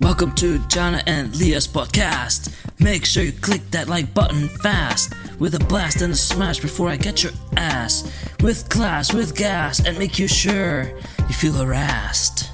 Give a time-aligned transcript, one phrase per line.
[0.00, 2.52] Welcome to Jana and Leah's podcast.
[2.80, 5.12] Make sure you click that like button fast.
[5.38, 8.10] With a blast and a smash before I get your ass.
[8.42, 12.50] With class, with gas, and make you sure you feel harassed.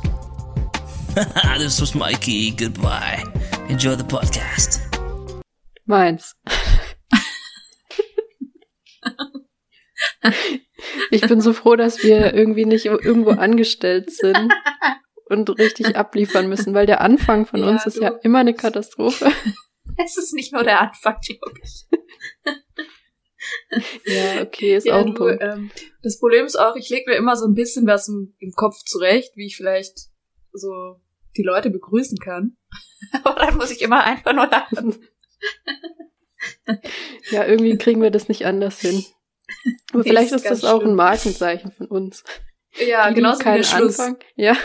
[1.59, 2.53] this was Mikey.
[2.53, 3.25] Goodbye.
[3.69, 4.81] Enjoy the podcast.
[5.87, 6.35] Meins.
[11.11, 14.53] Ich bin so froh, dass wir irgendwie nicht irgendwo angestellt sind
[15.31, 18.55] und richtig abliefern müssen, weil der Anfang von Ja, uns ist du- ja immer eine
[18.55, 19.31] Katastrophe.
[19.97, 21.87] Es ist nicht nur der Anfang, glaube ich.
[24.07, 25.43] Ja, okay, ist Ja, auch ein du, Punkt.
[25.43, 25.71] ähm,
[26.03, 28.77] das Problem ist auch, ich lege mir immer so ein bisschen was im, im Kopf
[28.85, 29.99] zurecht, wie ich vielleicht
[30.53, 31.01] so
[31.37, 32.57] die Leute begrüßen kann.
[33.25, 34.97] Aber dann muss ich immer einfach nur lachen.
[37.31, 39.05] Ja, irgendwie kriegen wir das nicht anders hin.
[39.93, 40.95] Aber Nee, vielleicht ist ist das auch ein.
[40.95, 42.23] Markenzeichen von uns.
[42.87, 43.99] Ja, genauso wie Schluss.
[43.99, 44.19] Anfang.
[44.37, 44.57] Ja.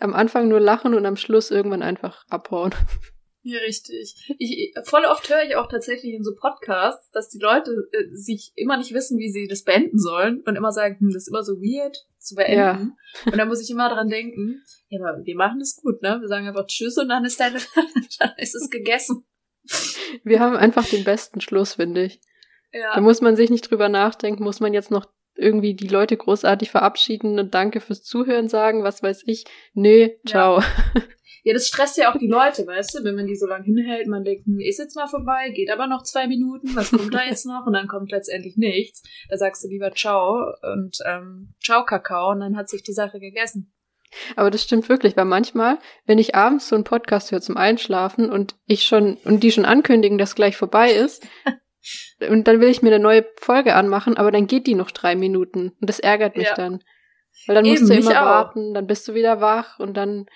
[0.00, 2.72] Am Anfang nur lachen und am Schluss irgendwann einfach abhauen.
[3.42, 4.14] Ja, richtig.
[4.38, 8.52] Ich, voll oft höre ich auch tatsächlich in so Podcasts, dass die Leute äh, sich
[8.56, 11.42] immer nicht wissen, wie sie das beenden sollen und immer sagen, hm, das ist immer
[11.42, 12.56] so weird zu beenden.
[13.24, 13.30] Ja.
[13.32, 16.18] Und dann muss ich immer dran denken, ja, aber wir machen das gut, ne?
[16.20, 17.58] Wir sagen einfach Tschüss und dann ist deine,
[18.18, 19.24] dann ist es gegessen.
[20.24, 22.20] Wir haben einfach den besten Schluss, finde ich.
[22.72, 25.06] Da Ja, muss man sich nicht drüber nachdenken, muss man jetzt noch
[25.38, 29.44] irgendwie die Leute großartig verabschieden und Danke fürs Zuhören sagen, was weiß ich.
[29.72, 30.60] Nö, ciao.
[31.44, 34.08] ja, das stresst ja auch die Leute, weißt du, wenn man die so lange hinhält,
[34.08, 37.24] man denkt, hm, ist jetzt mal vorbei, geht aber noch zwei Minuten, was kommt da
[37.24, 37.66] jetzt noch?
[37.66, 39.02] Und dann kommt letztendlich nichts.
[39.30, 43.20] Da sagst du lieber Ciao und ähm, Ciao Kakao und dann hat sich die Sache
[43.20, 43.72] gegessen.
[44.36, 48.30] Aber das stimmt wirklich, weil manchmal, wenn ich abends so einen Podcast höre zum Einschlafen
[48.30, 51.26] und ich schon, und die schon ankündigen, dass gleich vorbei ist,
[52.28, 55.14] und dann will ich mir eine neue Folge anmachen, aber dann geht die noch drei
[55.16, 56.54] Minuten und das ärgert mich Ja.
[56.54, 56.82] dann.
[57.46, 58.26] Weil dann musst Eben, du mich immer auch.
[58.26, 60.26] warten, dann bist du wieder wach und dann,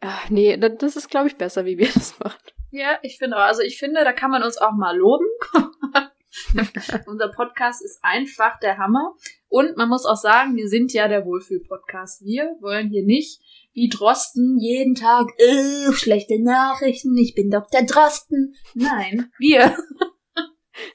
[0.00, 2.38] ach, nee, da- das ist glaube ich besser, wie wir das machen.
[2.70, 3.40] Ja, ich finde auch.
[3.42, 5.24] Also ich finde, da kann man uns auch mal loben.
[7.06, 9.14] Unser Podcast ist einfach der Hammer.
[9.48, 12.22] Und man muss auch sagen, wir sind ja der Wohlfühl-Podcast.
[12.24, 13.40] Wir wollen hier nicht
[13.72, 17.16] wie Drosten jeden Tag äh, schlechte Nachrichten.
[17.16, 17.82] Ich bin Dr.
[17.82, 18.54] Drosten.
[18.74, 19.76] Nein, wir.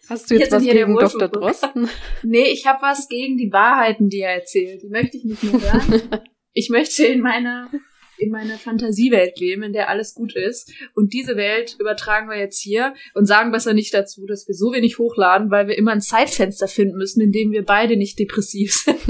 [0.10, 1.28] Hast du jetzt Jetzt was gegen Dr.
[1.28, 1.90] Drosten?
[2.24, 4.82] Nee, ich habe was gegen die Wahrheiten, die er erzählt.
[4.84, 6.04] Die möchte ich nicht mehr hören.
[6.56, 7.68] Ich möchte in meiner
[8.20, 10.72] in meiner Fantasiewelt leben, in der alles gut ist.
[10.94, 14.72] Und diese Welt übertragen wir jetzt hier und sagen besser nicht dazu, dass wir so
[14.72, 18.74] wenig hochladen, weil wir immer ein Zeitfenster finden müssen, in dem wir beide nicht depressiv
[18.86, 19.02] sind.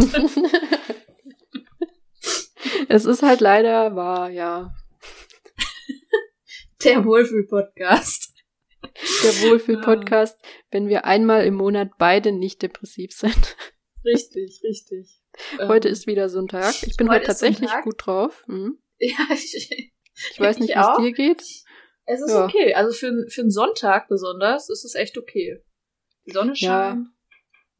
[2.88, 4.74] es ist halt leider wahr, ja.
[6.84, 8.33] Der Wohlfühl-Podcast.
[8.96, 10.38] Der Wohlfühl-Podcast,
[10.72, 13.56] wenn wir einmal im Monat beide nicht depressiv sind.
[14.06, 15.22] Richtig, richtig.
[15.60, 16.76] Heute Ähm, ist wieder so ein Tag.
[16.84, 18.44] Ich bin heute tatsächlich gut drauf.
[18.48, 18.78] Mhm.
[19.00, 19.56] Ja, ich,
[20.32, 21.42] Ich weiß nicht, Ich wie es dir geht.
[22.06, 22.46] es ist Ja.
[22.46, 22.74] okay.
[22.76, 25.64] Also für, für einen Sonntag besonders ist es echt okay.
[26.28, 26.92] Die Sonne Ja.
[26.92, 27.08] scheint.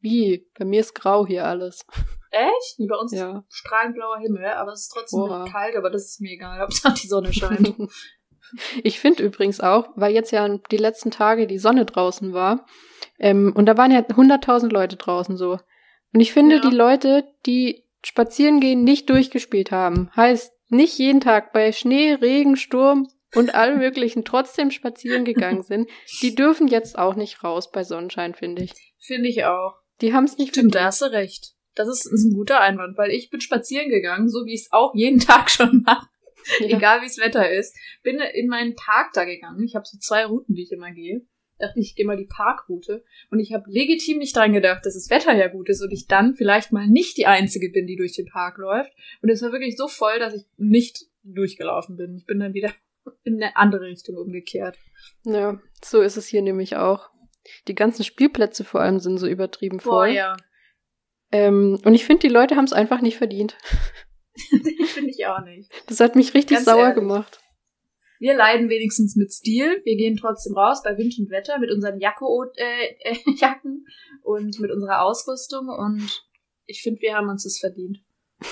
[0.00, 0.50] Wie?
[0.58, 1.86] Bei mir ist grau hier alles.
[2.30, 2.78] Echt?
[2.78, 3.44] Nee, bei uns Ja.
[3.48, 6.94] ist strahlend blauer Himmel, aber es ist trotzdem kalt, aber das ist mir egal, Hauptsache
[7.02, 7.74] die Sonne scheint.
[8.82, 12.66] Ich finde übrigens auch, weil jetzt ja die letzten Tage die Sonne draußen war,
[13.18, 15.58] ähm, und da waren ja 100.000 Leute draußen so.
[16.12, 16.60] Und ich finde, Ja.
[16.62, 22.56] die Leute, die spazieren gehen, nicht durchgespielt haben, heißt nicht jeden Tag bei Schnee, Regen,
[22.56, 25.88] Sturm und allem möglichen trotzdem spazieren gegangen sind,
[26.22, 28.72] die dürfen jetzt auch nicht raus bei Sonnenschein, finde ich.
[28.98, 29.74] Finde ich auch.
[30.00, 30.86] Die haben es nicht Stimmt, da verdient.
[30.88, 31.50] hast du recht.
[31.76, 34.72] Das ist, ist ein guter Einwand, weil ich bin spazieren gegangen, so wie ich es
[34.72, 36.06] auch jeden Tag schon mache,
[36.60, 36.76] Ja.
[36.76, 37.76] egal wie es Wetter ist.
[38.02, 39.62] Bin in meinen Park da gegangen.
[39.64, 41.26] Ich habe so zwei Routen, die ich immer gehe.
[41.58, 43.04] Dachte ich, ich gehe mal die Parkroute.
[43.30, 46.06] Und ich habe legitim nicht dran gedacht, dass das Wetter ja gut ist und ich
[46.06, 48.92] dann vielleicht mal nicht die Einzige bin, die durch den Park läuft.
[49.22, 52.16] Und es war wirklich so voll, dass ich nicht durchgelaufen bin.
[52.16, 52.72] Ich bin dann wieder
[53.24, 54.76] in eine andere Richtung umgekehrt.
[55.24, 57.10] Ja, so ist es hier nämlich auch.
[57.68, 60.10] Die ganzen Spielplätze vor allem sind so übertrieben Boah, voll.
[60.10, 60.36] ja.
[61.30, 63.56] Ähm, und ich finde, die Leute haben es einfach nicht verdient.
[64.86, 65.70] Finde ich auch nicht.
[65.86, 66.96] Das hat mich richtig Ganz sauer ehrlich.
[66.96, 67.40] gemacht.
[68.18, 69.82] Wir leiden wenigstens mit Stil.
[69.84, 73.86] Wir gehen trotzdem raus bei Wind und Wetter mit unseren Jacko äh, äh, Jacken
[74.22, 76.24] und mit unserer Ausrüstung und
[76.66, 77.98] ich finde, wir haben uns das verdient.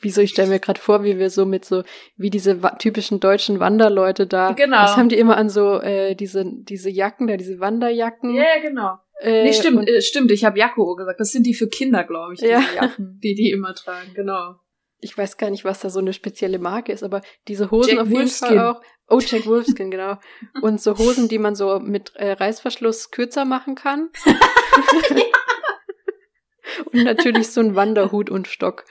[0.00, 1.84] Wieso, ich stelle mir gerade vor, wie wir so mit so,
[2.16, 4.52] wie diese typischen deutschen Wanderleute da.
[4.52, 4.82] Genau.
[4.82, 8.34] Das haben die immer an so, äh, diese, diese Jacken da, diese Wanderjacken.
[8.34, 8.96] Ja, ja, genau.
[9.20, 10.30] Äh, nee, stimmt, äh, stimmt.
[10.32, 11.20] Ich habe Jacko gesagt.
[11.20, 12.64] Das sind die für Kinder, glaube ich, diese Ja.
[12.74, 14.12] Jacken, die die immer tragen.
[14.14, 14.56] Genau.
[15.00, 18.00] Ich weiß gar nicht, was da so eine spezielle Marke ist, aber diese Hosen Jack
[18.00, 18.48] auf jeden Wolfskin.
[18.48, 18.82] Fall auch.
[19.08, 20.18] Oh, Jack Wolfskin, genau.
[20.60, 24.10] Und so Hosen, die man so mit äh, Reißverschluss kürzer machen kann.
[26.92, 28.84] und natürlich so ein Wanderhut und Stock.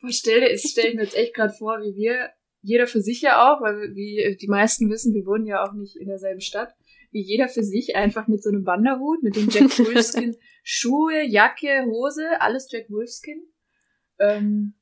[0.00, 2.30] Boah, stell dir, ich stell mir jetzt echt gerade vor, wie wir
[2.62, 5.96] jeder für sich ja auch, weil wie die meisten wissen, wir wohnen ja auch nicht
[5.96, 6.74] in derselben Stadt,
[7.10, 11.84] wie jeder für sich einfach mit so einem Wanderhut, mit dem Jack Wolfskin Schuhe, Jacke,
[11.86, 13.42] Hose, alles Jack Wolfskin.
[14.18, 14.74] Ähm,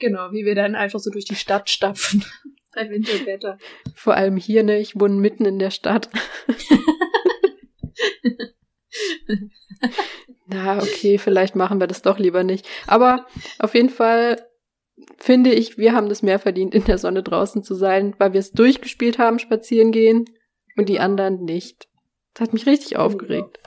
[0.00, 2.24] genau, wie wir dann einfach so durch die Stadt stapfen.
[2.74, 3.58] Bei Winterwetter.
[3.94, 4.78] Vor allem hier, ne?
[4.78, 6.08] Ich wohne mitten in der Stadt.
[10.46, 12.66] Na, okay, vielleicht machen wir das doch lieber nicht.
[12.86, 13.26] Aber
[13.58, 14.44] auf jeden Fall
[15.18, 18.40] finde ich, wir haben das mehr verdient, in der Sonne draußen zu sein, weil wir
[18.40, 20.24] es durchgespielt haben, spazieren gehen
[20.76, 21.88] und die anderen nicht.
[22.34, 23.58] Das hat mich richtig aufgeregt.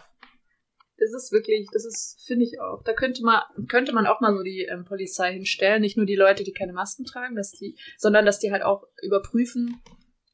[1.04, 2.84] Das ist wirklich, das ist, finde ich auch.
[2.84, 5.82] Da könnte man, könnte man auch mal so die ähm, Polizei hinstellen.
[5.82, 8.84] Nicht nur die Leute, die keine Masken tragen, dass die, sondern dass die halt auch
[9.02, 9.82] überprüfen,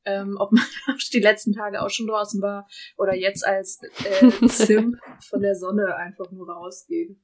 [0.06, 0.64] ähm, ob man
[1.14, 2.68] die letzten Tage auch schon draußen war
[2.98, 4.98] oder jetzt als äh, Sim
[5.30, 7.18] von der Sonne einfach nur rausgeht.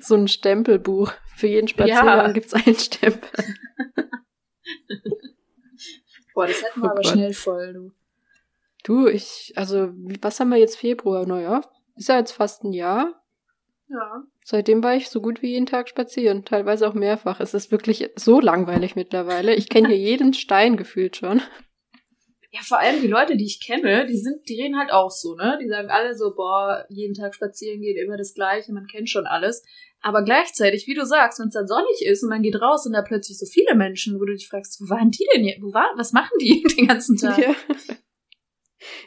[0.00, 1.12] So ein Stempelbuch.
[1.36, 2.32] Für jeden Spaziergang ja.
[2.32, 3.28] gibt's einen Stempel.
[6.34, 7.06] Boah, das hätten wir oh aber Gott.
[7.12, 7.92] schnell voll, du.
[8.84, 11.24] Du, ich, also, was haben wir jetzt Februar?
[11.26, 11.60] Naja,
[11.96, 13.22] ist ja jetzt fast ein Jahr.
[13.88, 14.24] Ja.
[14.44, 17.40] Seitdem war ich so gut wie jeden Tag spazieren, teilweise auch mehrfach.
[17.40, 19.54] Es ist wirklich so langweilig mittlerweile.
[19.54, 21.42] Ich kenne hier jeden Stein gefühlt schon.
[22.50, 25.34] Ja, vor allem die Leute, die ich kenne, die sind, die reden halt auch so,
[25.36, 25.58] ne?
[25.62, 29.26] Die sagen alle so, boah, jeden Tag spazieren gehen, immer das Gleiche, man kennt schon
[29.26, 29.64] alles.
[30.02, 32.92] Aber gleichzeitig, wie du sagst, wenn es dann sonnig ist und man geht raus und
[32.92, 35.56] da plötzlich so viele Menschen, wo du dich fragst, wo waren die denn hier?
[35.60, 37.38] Wo waren, was machen die den ganzen Tag?
[37.38, 37.54] Ja.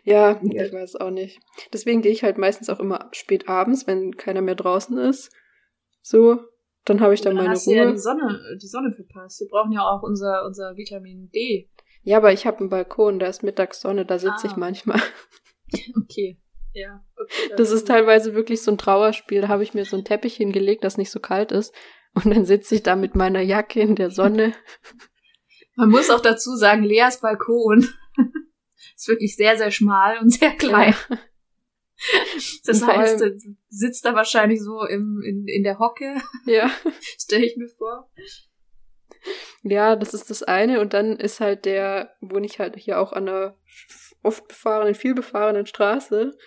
[0.04, 1.40] Ja, ich weiß auch nicht.
[1.74, 5.32] Deswegen gehe ich halt meistens auch immer spät abends, wenn keiner mehr draußen ist.
[6.02, 6.40] So,
[6.86, 7.76] dann habe ich dann, dann meine hast Ruhe.
[7.76, 9.42] Ja die Sonne, die Sonne verpasst.
[9.42, 11.70] Wir brauchen ja auch unser, unser Vitamin D.
[12.04, 14.50] Ja, aber ich habe einen Balkon, da ist Mittagssonne, da sitze ah.
[14.52, 15.02] ich manchmal.
[16.04, 16.40] Okay.
[16.74, 17.54] Ja, okay.
[17.58, 19.42] Das ist teilweise wirklich so ein Trauerspiel.
[19.42, 21.74] Da habe ich mir so einen Teppich hingelegt, das nicht so kalt ist.
[22.14, 24.54] Und dann sitze ich da mit meiner Jacke in der Sonne.
[25.76, 27.88] Man muss auch dazu sagen, Leas Balkon
[28.96, 30.96] ist wirklich sehr, sehr schmal und sehr klein.
[31.10, 31.18] Ja.
[32.66, 33.38] Das und heißt, du
[33.70, 36.22] sitzt da wahrscheinlich so im, in, in der Hocke.
[36.46, 36.70] Ja.
[37.18, 38.12] Stelle ich mir vor.
[39.64, 40.82] Ja, das ist das eine.
[40.82, 43.58] Und dann ist halt der, wohne ich halt hier auch an einer
[44.22, 46.38] oft befahrenen, viel befahrenen Straße.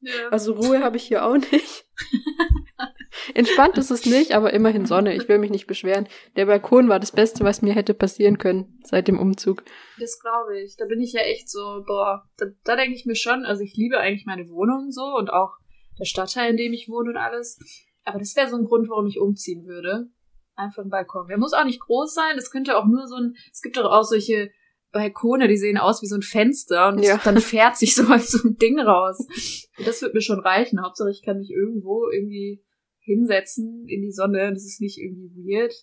[0.00, 0.28] Ja.
[0.30, 1.86] Also Ruhe habe ich hier auch nicht.
[3.34, 5.14] Entspannt ist es nicht, aber immerhin Sonne.
[5.14, 6.08] Ich will mich nicht beschweren.
[6.36, 9.64] Der Balkon war das Beste, was mir hätte passieren können seit dem Umzug.
[9.98, 10.76] Das glaube ich.
[10.76, 13.74] Da bin ich ja echt so, boah, da, da denke ich mir schon, also ich
[13.76, 15.54] liebe eigentlich meine Wohnung so und auch
[15.98, 17.58] der Stadtteil, in dem ich wohne und alles.
[18.04, 20.08] Aber das wäre so ein Grund, warum ich umziehen würde.
[20.54, 21.28] Einfach ein Balkon.
[21.28, 22.36] Der muss auch nicht groß sein.
[22.36, 24.50] Das könnte auch nur so ein, es gibt doch auch solche
[24.92, 27.20] Balkone, die sehen aus wie so ein Fenster und ja.
[27.22, 29.26] dann fährt sich so, so ein Ding raus.
[29.84, 30.82] das wird mir schon reichen.
[30.82, 32.62] Hauptsache ich kann mich irgendwo irgendwie
[33.10, 34.52] hinsetzen in die Sonne.
[34.52, 35.74] Das ist nicht irgendwie weird.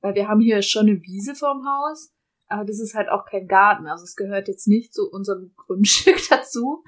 [0.00, 2.12] Weil wir haben hier schon eine Wiese vorm Haus,
[2.48, 3.86] aber das ist halt auch kein Garten.
[3.86, 6.84] Also es gehört jetzt nicht zu unserem Grundstück dazu.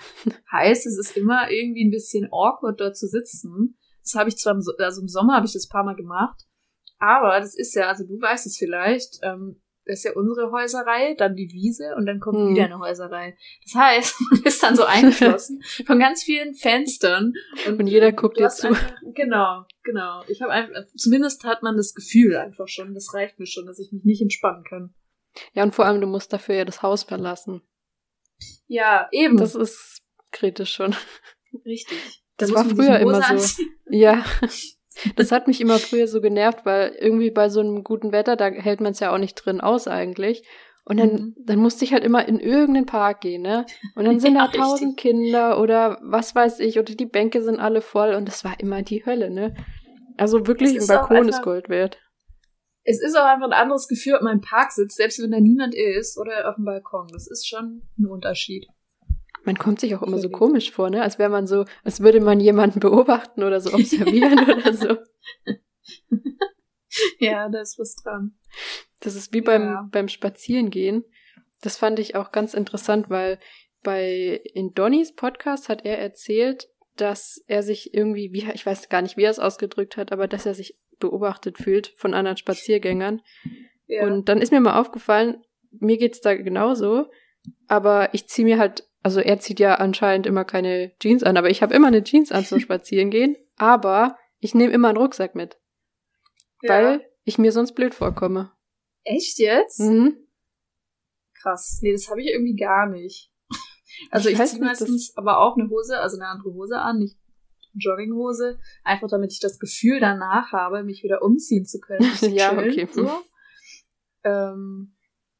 [0.52, 3.78] heißt, es ist immer irgendwie ein bisschen awkward dort zu sitzen.
[4.02, 6.46] Das habe ich zwar, im, also im Sommer habe ich das paar Mal gemacht,
[6.98, 11.14] aber das ist ja, also du weißt es vielleicht, ähm, das ist ja unsere Häuserei,
[11.14, 12.50] dann die Wiese und dann kommt hm.
[12.50, 13.36] wieder eine Häuserei.
[13.62, 17.32] Das heißt, man ist dann so eingeschlossen von ganz vielen Fenstern.
[17.66, 18.68] Und, und jeder guckt dir zu.
[18.68, 20.22] Einfach, genau, genau.
[20.28, 23.78] Ich habe einfach, zumindest hat man das Gefühl einfach schon, das reicht mir schon, dass
[23.78, 24.94] ich mich nicht entspannen kann.
[25.52, 27.62] Ja, und vor allem, du musst dafür ja das Haus verlassen.
[28.66, 29.36] Ja, eben.
[29.36, 30.02] Das ist
[30.32, 30.94] kritisch schon.
[31.64, 32.22] Richtig.
[32.36, 33.22] Das war früher immer so.
[33.22, 33.74] Anziehen.
[33.88, 34.24] Ja.
[35.16, 38.46] Das hat mich immer früher so genervt, weil irgendwie bei so einem guten Wetter, da
[38.46, 40.42] hält man es ja auch nicht drin aus eigentlich.
[40.88, 41.34] Und dann, mhm.
[41.44, 43.66] dann musste ich halt immer in irgendeinen Park gehen, ne?
[43.96, 47.58] Und dann sind ja, da tausend Kinder oder was weiß ich, oder die Bänke sind
[47.58, 49.54] alle voll und das war immer die Hölle, ne?
[50.16, 51.98] Also wirklich, ein Balkon einfach, ist Gold wert.
[52.84, 55.40] Es ist auch einfach ein anderes Gefühl, ob man im Park sitzt, selbst wenn da
[55.40, 57.08] niemand ist, oder auf dem Balkon.
[57.12, 58.68] Das ist schon ein Unterschied.
[59.46, 61.02] Man kommt sich auch immer so komisch vor, ne?
[61.02, 64.96] Als wäre man so, als würde man jemanden beobachten oder so observieren oder so.
[67.18, 68.36] Ja, da ist was dran.
[69.00, 69.88] Das ist wie beim, ja.
[69.92, 71.04] beim Spazierengehen.
[71.60, 73.38] Das fand ich auch ganz interessant, weil
[73.82, 79.02] bei, in Donnys Podcast hat er erzählt, dass er sich irgendwie, wie, ich weiß gar
[79.02, 83.22] nicht, wie er es ausgedrückt hat, aber dass er sich beobachtet fühlt von anderen Spaziergängern.
[83.86, 84.06] Ja.
[84.06, 87.06] Und dann ist mir mal aufgefallen, mir geht's da genauso,
[87.68, 91.50] aber ich ziehe mir halt also er zieht ja anscheinend immer keine Jeans an, aber
[91.50, 93.36] ich habe immer eine Jeans an zum Spazierengehen.
[93.56, 95.58] Aber ich nehme immer einen Rucksack mit.
[96.62, 96.70] Ja.
[96.70, 98.52] Weil ich mir sonst blöd vorkomme.
[99.04, 99.80] Echt jetzt?
[99.80, 100.16] Mhm.
[101.40, 101.78] Krass.
[101.82, 103.30] Nee, das habe ich irgendwie gar nicht.
[104.10, 107.16] Also ich, ich ziehe meistens aber auch eine Hose, also eine andere Hose an, nicht
[107.78, 112.10] Jogginghose, einfach damit ich das Gefühl danach habe, mich wieder umziehen zu können.
[112.34, 112.88] ja, okay.
[112.90, 113.10] So.
[114.24, 114.95] Ähm,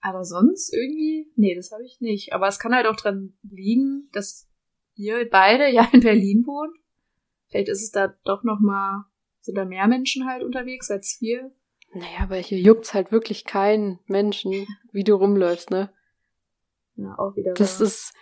[0.07, 2.33] Aber sonst irgendwie, nee, das habe ich nicht.
[2.33, 4.49] Aber es kann halt auch dran liegen, dass
[4.95, 6.77] ihr beide ja in Berlin wohnt.
[7.49, 9.05] Vielleicht ist es da doch noch mal,
[9.41, 11.51] sind da mehr Menschen halt unterwegs als wir.
[11.93, 15.93] Naja, aber hier juckt's halt wirklich keinen Menschen, wie du rumläufst, ne?
[16.95, 17.55] Ja, auch wieder.
[17.55, 17.89] Das wahr.
[17.89, 18.15] ist,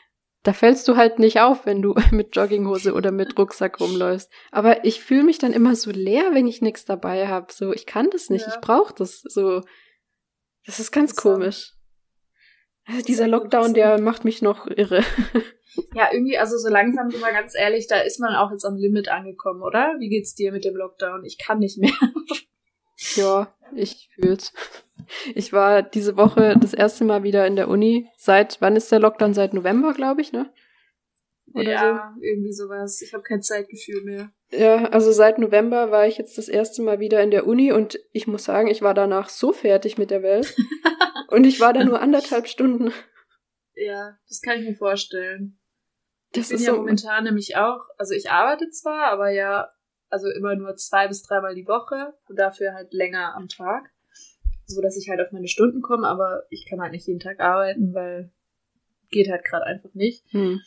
[0.43, 4.33] da fällst du halt nicht auf, wenn du mit Jogginghose oder mit Rucksack rumläufst.
[4.53, 7.53] Aber ich fühle mich dann immer so leer, wenn ich nichts dabei habe.
[7.53, 8.55] So, ich kann das nicht, Ja.
[8.55, 9.21] ich brauche das.
[9.21, 9.61] So,
[10.67, 11.73] das ist ganz komisch.
[12.87, 15.03] Also dieser echt Lockdown, der macht mich noch irre.
[15.95, 19.09] Ja, irgendwie, also so langsam, wir ganz ehrlich, da ist man auch jetzt am Limit
[19.09, 19.97] angekommen, oder?
[19.99, 21.25] Wie geht's dir mit dem Lockdown?
[21.25, 21.93] Ich kann nicht mehr.
[23.17, 24.53] Ja, ich fühl's.
[25.35, 28.09] Ich war diese Woche das erste Mal wieder in der Uni.
[28.17, 29.35] Seit, wann ist der Lockdown?
[29.35, 30.49] Seit November, glaube ich, ne?
[31.53, 33.03] Oder ja, irgendwie sowas.
[33.03, 34.31] Ich habe kein Zeitgefühl mehr.
[34.57, 37.99] Ja, also seit November war ich jetzt das erste Mal wieder in der Uni und
[38.13, 40.55] ich muss sagen, ich war danach so fertig mit der Welt.
[41.29, 42.93] und ich war da nur anderthalb Stunden.
[43.75, 45.59] Ja, das kann ich mir vorstellen.
[46.33, 46.79] Das ich bin ist ja so.
[46.79, 49.71] momentan nämlich auch, also ich arbeite zwar, aber ja,
[50.09, 53.91] also immer nur zwei bis dreimal die Woche und dafür halt länger am Tag.
[54.67, 57.41] So dass ich halt auf meine Stunden komme, aber ich kann halt nicht jeden Tag
[57.41, 58.31] arbeiten, weil
[59.11, 60.25] geht halt gerade einfach nicht.
[60.31, 60.61] Hm.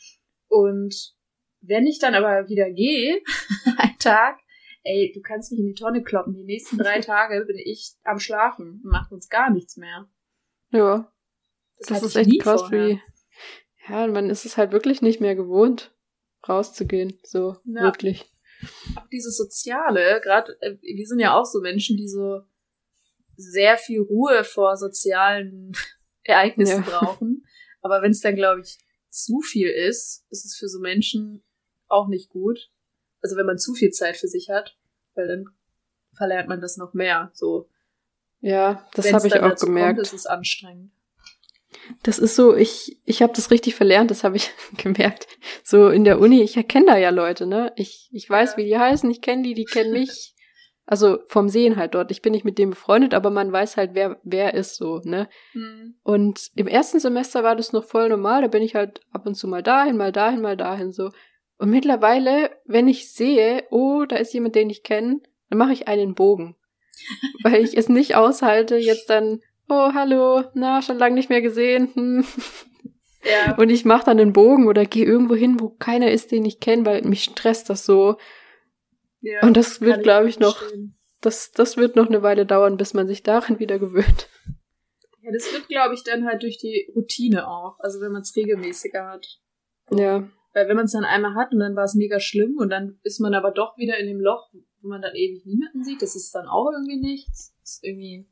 [0.48, 1.17] Und
[1.60, 3.20] wenn ich dann aber wieder gehe,
[3.78, 4.38] ein Tag,
[4.84, 6.34] ey, du kannst mich in die Tonne kloppen.
[6.34, 10.08] Die nächsten drei Tage bin ich am Schlafen und macht uns gar nichts mehr.
[10.70, 11.10] Ja,
[11.78, 12.88] das hatte ist echt krass, vorher.
[12.88, 13.00] wie.
[13.88, 15.94] Ja, man ist es halt wirklich nicht mehr gewohnt,
[16.48, 17.18] rauszugehen.
[17.22, 17.82] So, Ja.
[17.82, 18.24] wirklich.
[18.96, 22.40] auch dieses Soziale, gerade wir sind ja auch so Menschen, die so
[23.36, 25.72] sehr viel Ruhe vor sozialen
[26.24, 26.90] Ereignissen Ja.
[26.90, 27.46] brauchen.
[27.80, 28.76] Aber wenn es dann, glaube ich,
[29.08, 31.42] zu viel ist, ist es für so Menschen
[31.88, 32.70] auch nicht gut.
[33.22, 34.76] Also wenn man zu viel Zeit für sich hat,
[35.14, 35.44] weil dann
[36.16, 37.30] verlernt man das noch mehr.
[37.34, 37.68] So,
[38.40, 39.96] Ja, das habe ich auch gemerkt.
[39.96, 40.92] Kommt, ist es anstrengend.
[42.02, 45.26] Das ist so, ich, ich habe das richtig verlernt, das habe ich gemerkt.
[45.64, 47.72] So in der Uni, ich erkenne da ja Leute, ne?
[47.76, 48.56] Ich, ich weiß, Ja.
[48.58, 50.34] wie die heißen, ich kenne die, die kennen mich.
[50.90, 52.10] Also vom Sehen halt dort.
[52.10, 55.28] Ich bin nicht mit dem befreundet, aber man weiß halt, wer, wer ist so, ne?
[56.02, 59.34] Und im ersten Semester war das noch voll normal, da bin ich halt ab und
[59.34, 61.10] zu mal dahin, mal dahin, mal dahin so.
[61.58, 65.88] Und mittlerweile, wenn ich sehe, oh, da ist jemand, den ich kenne, dann mache ich
[65.88, 66.56] einen Bogen.
[67.42, 71.90] Weil ich es nicht aushalte, jetzt dann, oh, hallo, na, schon lange nicht mehr gesehen.
[71.94, 72.24] Hm.
[73.24, 76.44] Ja, Und ich mache dann einen Bogen oder gehe irgendwo hin, wo keiner ist, den
[76.44, 78.16] ich kenne, weil mich stresst das so.
[79.20, 80.62] ja, Und das wird, glaube ich, noch,
[81.20, 84.28] das, das wird noch eine Weile dauern, bis man sich daran wieder gewöhnt.
[85.22, 87.78] Ja, das wird, glaube ich, dann halt durch die Routine auch.
[87.80, 89.26] Also wenn man es regelmäßiger hat.
[89.90, 90.28] Ja.
[90.58, 92.98] Weil wenn man es dann einmal hat und dann war es mega schlimm und dann
[93.04, 94.50] ist man aber doch wieder in dem Loch,
[94.80, 97.54] wo man dann ewig niemanden sieht, das ist dann auch irgendwie nichts.
[97.60, 98.26] Das ist irgendwie.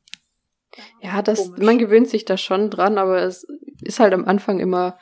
[1.01, 1.65] Ja, das, komisch.
[1.65, 3.47] man gewöhnt sich da schon dran, aber es
[3.81, 4.99] ist halt am Anfang immer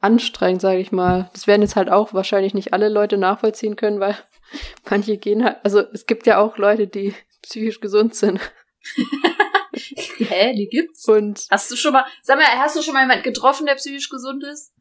[0.00, 1.30] anstrengend, sage ich mal.
[1.32, 4.16] Das werden jetzt halt auch wahrscheinlich nicht alle Leute nachvollziehen können, weil
[4.90, 8.40] manche gehen halt, also es gibt ja auch Leute, die psychisch gesund sind.
[10.18, 11.06] Hä, die gibt's?
[11.08, 14.08] Und Hast du schon mal, sag mal, hast du schon mal jemanden getroffen, der psychisch
[14.08, 14.74] gesund ist?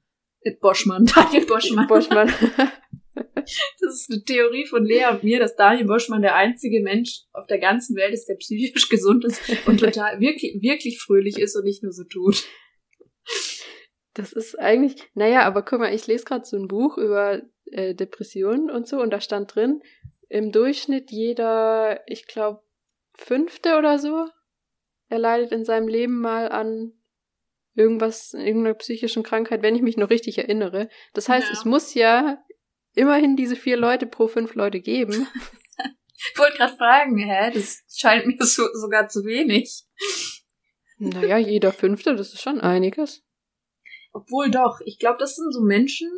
[0.59, 1.87] Boschmann, Daniel Boschmann.
[1.87, 2.33] Boschmann.
[3.15, 7.45] Das ist eine Theorie von Lea und mir, dass Daniel Boschmann der einzige Mensch auf
[7.45, 11.65] der ganzen Welt ist, der psychisch gesund ist und total wirklich, wirklich fröhlich ist und
[11.65, 12.43] nicht nur so tut.
[14.13, 17.93] Das ist eigentlich, naja, aber guck mal, ich lese gerade so ein Buch über äh,
[17.93, 19.81] Depressionen und so und da stand drin,
[20.29, 22.61] im Durchschnitt jeder, ich glaube,
[23.15, 24.25] fünfte oder so,
[25.09, 26.93] er leidet in seinem Leben mal an
[27.75, 30.89] irgendwas, irgendeiner psychischen Krankheit, wenn ich mich noch richtig erinnere.
[31.13, 31.53] Das heißt, Ja.
[31.53, 32.43] es muss ja
[32.95, 35.27] immerhin diese vier Leute pro fünf Leute geben.
[36.31, 39.83] Ich wollte gerade fragen, hä, das scheint mir so, sogar zu wenig.
[40.97, 43.25] naja, jeder fünfte, das ist schon einiges.
[44.13, 46.09] Obwohl doch, ich glaube, das sind so Menschen,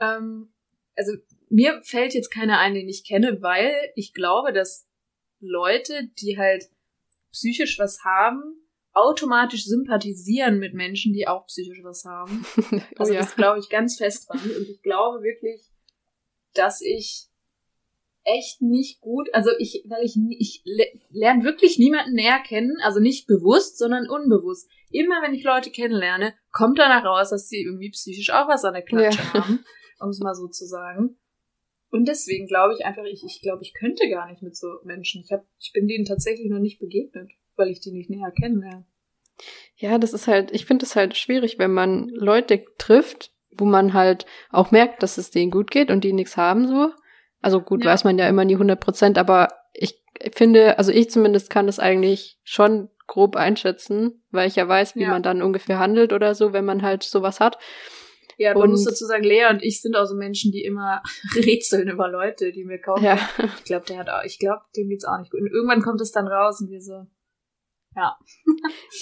[0.00, 0.52] ähm,
[0.96, 1.12] also
[1.48, 4.88] mir fällt jetzt keiner ein, den ich kenne, weil ich glaube, dass
[5.38, 6.64] Leute, die halt
[7.30, 8.59] psychisch was haben,
[8.92, 12.44] automatisch sympathisieren mit Menschen, die auch psychisch was haben.
[12.72, 13.20] oh Also ja.
[13.20, 14.40] das glaube ich ganz fest dran.
[14.40, 15.62] Und ich glaube wirklich,
[16.54, 17.26] dass ich
[18.24, 23.00] echt nicht gut, also ich, weil ich, ich le- lerne wirklich niemanden näher kennen, also
[23.00, 24.68] nicht bewusst, sondern unbewusst.
[24.90, 28.74] Immer wenn ich Leute kennenlerne, kommt danach raus, dass sie irgendwie psychisch auch was an
[28.74, 29.34] der Klatsche Ja.
[29.34, 29.64] haben,
[30.00, 31.16] um es mal so zu sagen.
[31.92, 35.22] Und deswegen glaube ich einfach, ich, ich glaube, ich könnte gar nicht mit so Menschen.
[35.24, 37.30] Ich hab, ich bin denen tatsächlich noch nicht begegnet,
[37.60, 38.84] weil ich die nicht näher kennenlerne.
[39.76, 43.94] Ja, das ist halt, ich finde es halt schwierig, wenn man Leute trifft, wo man
[43.94, 46.90] halt auch merkt, dass es denen gut geht und die nichts haben so.
[47.40, 47.92] Also gut, Ja.
[47.92, 50.02] weiß man ja immer nie 100 Prozent, aber ich
[50.34, 55.02] finde, also ich zumindest kann das eigentlich schon grob einschätzen, weil ich ja weiß, wie
[55.02, 55.08] Ja.
[55.10, 57.58] man dann ungefähr handelt oder so, wenn man halt sowas hat.
[58.36, 61.02] Ja, man Und- muss dazu sagen, Lea und ich sind auch so Menschen, die immer
[61.36, 63.04] rätseln über Leute, die wir kaufen.
[63.04, 63.18] Ja.
[63.58, 65.40] Ich glaube, der hat auch, ich glaube, dem geht's auch nicht gut.
[65.40, 67.06] Und irgendwann kommt es dann raus und wir so,
[67.96, 68.16] Ja,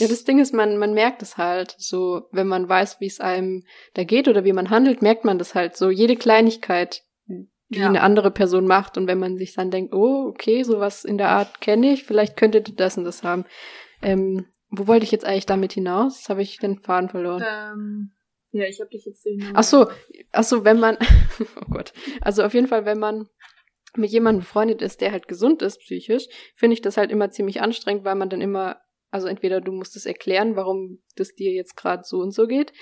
[0.08, 3.64] das Ding ist, man, man merkt es halt so, wenn man weiß, wie es einem
[3.94, 5.90] da geht oder wie man handelt, merkt man das halt so.
[5.90, 7.86] Jede Kleinigkeit, die Ja.
[7.88, 8.96] eine andere Person macht.
[8.96, 12.36] Und wenn man sich dann denkt, oh, okay, sowas in der Art kenne ich, vielleicht
[12.36, 13.44] könnte du das und das haben.
[14.00, 16.18] Ähm, wo wollte ich jetzt eigentlich damit hinaus?
[16.18, 17.44] Jetzt habe ich den Faden verloren.
[17.46, 18.12] ähm,
[18.52, 19.88] ja, ich habe dich jetzt den Ach so,
[20.32, 20.96] ach so, wenn man,
[21.60, 21.92] oh Gott,
[22.22, 23.28] also auf jeden Fall, wenn man
[23.98, 27.60] mit jemandem befreundet ist, der halt gesund ist psychisch, finde ich das halt immer ziemlich
[27.60, 31.76] anstrengend, weil man dann immer, also entweder du musst es erklären, warum das dir jetzt
[31.76, 32.72] gerade so und so geht,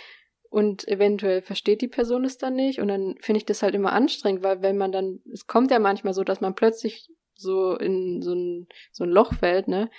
[0.48, 3.92] und eventuell versteht die Person es dann nicht, und dann finde ich das halt immer
[3.92, 8.22] anstrengend, weil wenn man dann, es kommt ja manchmal so, dass man plötzlich so in
[8.22, 9.90] so ein, so ein Loch fällt, ne?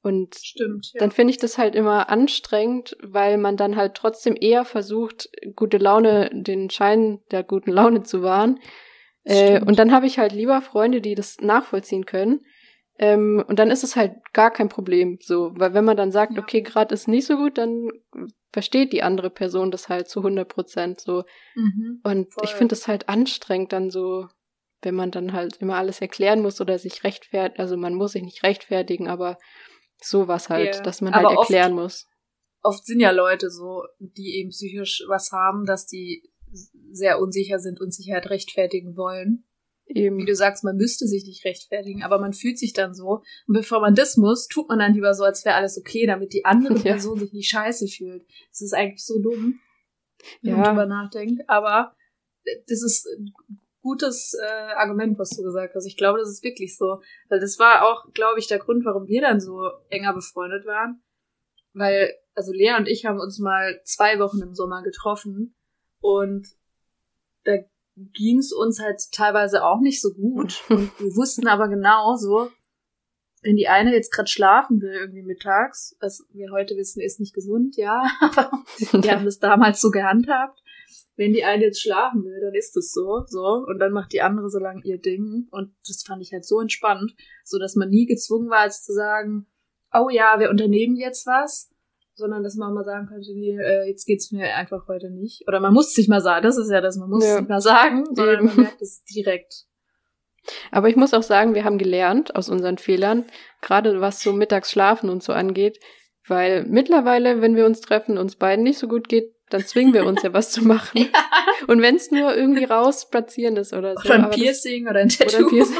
[0.00, 1.00] Und Stimmt, ja.
[1.00, 5.78] dann finde ich das halt immer anstrengend, weil man dann halt trotzdem eher versucht, gute
[5.78, 8.60] Laune, den Schein der guten Laune zu wahren.
[9.28, 12.40] Äh, und dann habe ich halt lieber Freunde, die das nachvollziehen können.
[12.98, 16.32] Ähm, und dann ist es halt gar kein Problem, so, weil wenn man dann sagt,
[16.34, 16.42] Ja.
[16.42, 17.90] okay, gerade ist nicht so gut, dann
[18.52, 21.22] versteht die andere Person das halt zu 100 Prozent so.
[21.54, 22.00] mhm.
[22.02, 22.44] Und Voll.
[22.44, 24.26] ich finde es halt anstrengend dann so,
[24.82, 28.22] wenn man dann halt immer alles erklären muss oder sich rechtfertigt, also man muss sich
[28.22, 29.36] nicht rechtfertigen, aber
[30.02, 30.82] sowas halt, Ja.
[30.82, 32.06] dass man Aber halt oft- erklären muss.
[32.62, 36.22] Oft sind ja Leute so, die eben psychisch was haben, dass die
[36.92, 39.44] sehr unsicher sind und sich halt rechtfertigen wollen.
[39.86, 40.26] Wie Eben.
[40.26, 43.22] du sagst, man müsste sich nicht rechtfertigen, aber man fühlt sich dann so.
[43.46, 46.34] Und bevor man das muss, tut man dann lieber so, als wäre alles okay, damit
[46.34, 46.82] die andere Ja.
[46.82, 48.26] Person sich nicht scheiße fühlt.
[48.50, 49.58] Das ist eigentlich so dumm,
[50.42, 50.56] wenn Ja.
[50.58, 51.42] man drüber nachdenkt.
[51.48, 51.94] Aber
[52.66, 53.32] das ist ein
[53.80, 55.86] gutes äh, Argument, was du gesagt hast.
[55.86, 57.00] Ich glaube, das ist wirklich so.
[57.30, 61.02] Weil das war auch, glaube ich, der Grund, warum wir dann so enger befreundet waren.
[61.72, 65.54] Weil, also Lea und ich haben uns mal zwei Wochen im Sommer getroffen
[66.00, 66.46] und
[67.44, 67.58] da
[67.96, 70.62] ging es uns halt teilweise auch nicht so gut.
[70.68, 72.50] Und wir wussten aber genau so,
[73.42, 77.34] wenn die eine jetzt gerade schlafen will, irgendwie mittags, was wir heute wissen, ist nicht
[77.34, 80.60] gesund, ja, aber wir haben das damals so gehandhabt.
[81.16, 84.22] Wenn die eine jetzt schlafen will, dann ist es so, so, und dann macht die
[84.22, 85.48] andere so lang ihr Ding.
[85.50, 88.92] Und das fand ich halt so entspannt, so dass man nie gezwungen war, jetzt zu
[88.92, 89.46] sagen,
[89.92, 91.70] oh ja, wir unternehmen jetzt was,
[92.18, 95.44] sondern dass man mal sagen könnte, nee, äh, jetzt geht's mir einfach heute nicht.
[95.48, 97.34] Oder man muss es nicht mal sagen, das ist ja das, man muss Ja.
[97.34, 99.64] es nicht mal sagen, sondern man merkt es direkt.
[100.70, 103.24] Aber ich muss auch sagen, wir haben gelernt aus unseren Fehlern,
[103.60, 105.78] gerade was so Mittagsschlafen und so angeht,
[106.26, 110.04] weil mittlerweile, wenn wir uns treffen, uns beiden nicht so gut geht, dann zwingen wir
[110.04, 111.08] uns ja was zu machen.
[111.68, 114.04] Und wenn es nur irgendwie raus spazieren ist oder so.
[114.04, 115.36] Oder ein aber das- Piercing oder ein Tattoo.
[115.36, 115.76] Oder ein Piercing.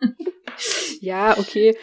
[1.00, 1.76] ja, okay.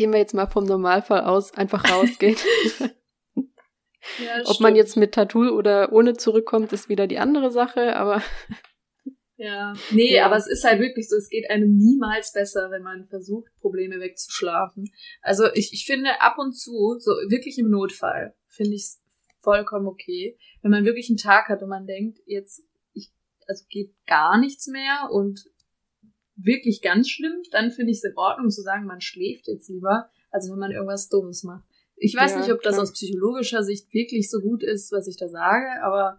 [0.00, 2.36] Gehen wir jetzt mal vom Normalfall aus, einfach rausgehen.
[4.24, 8.22] Ja, Ob man jetzt mit Tattoo oder ohne zurückkommt, ist wieder die andere Sache, aber
[9.36, 9.74] Ja.
[9.90, 10.24] Nee, Ja.
[10.24, 14.00] aber es ist halt wirklich so, es geht einem niemals besser, wenn man versucht, Probleme
[14.00, 14.90] wegzuschlafen.
[15.20, 19.02] Also ich, ich finde ab und zu, so wirklich im Notfall, finde ich es
[19.40, 20.38] vollkommen okay.
[20.62, 22.62] Wenn man wirklich einen Tag hat und man denkt, jetzt,
[22.94, 23.12] ich,
[23.46, 25.40] also geht gar nichts mehr und
[26.44, 30.10] wirklich ganz schlimm, dann finde ich es in Ordnung zu sagen, man schläft jetzt lieber,
[30.30, 31.64] als wenn man irgendwas Dummes macht.
[31.96, 32.84] Ich weiß Ja, nicht, ob das klar.
[32.84, 36.18] aus psychologischer Sicht wirklich so gut ist, was ich da sage, aber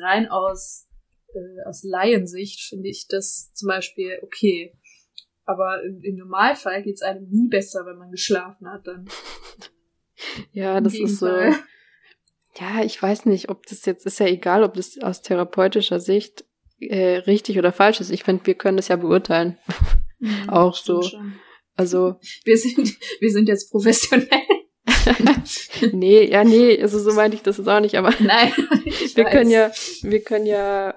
[0.00, 0.88] rein aus,
[1.34, 4.76] äh, aus Laiensicht finde ich das zum Beispiel okay.
[5.44, 8.86] Aber im, im Normalfall geht es einem nie besser, wenn man geschlafen hat.
[8.86, 9.06] Dann
[10.52, 11.26] ja, das ist so.
[11.26, 16.44] Ja, ich weiß nicht, ob das jetzt, ist ja egal, ob das aus therapeutischer Sicht
[16.88, 18.10] äh, richtig oder falsch ist.
[18.10, 19.58] Ich finde, wir können das ja beurteilen.
[20.18, 21.02] Mhm, Auch so.
[21.02, 21.34] schon.
[21.76, 24.28] Also, Wir sind, wir sind jetzt professionell.
[25.92, 28.52] nee, ja, nee, also so meinte ich das jetzt auch nicht, aber Nein,
[29.14, 29.32] wir weiß.
[29.32, 29.70] können ja,
[30.02, 30.94] wir können ja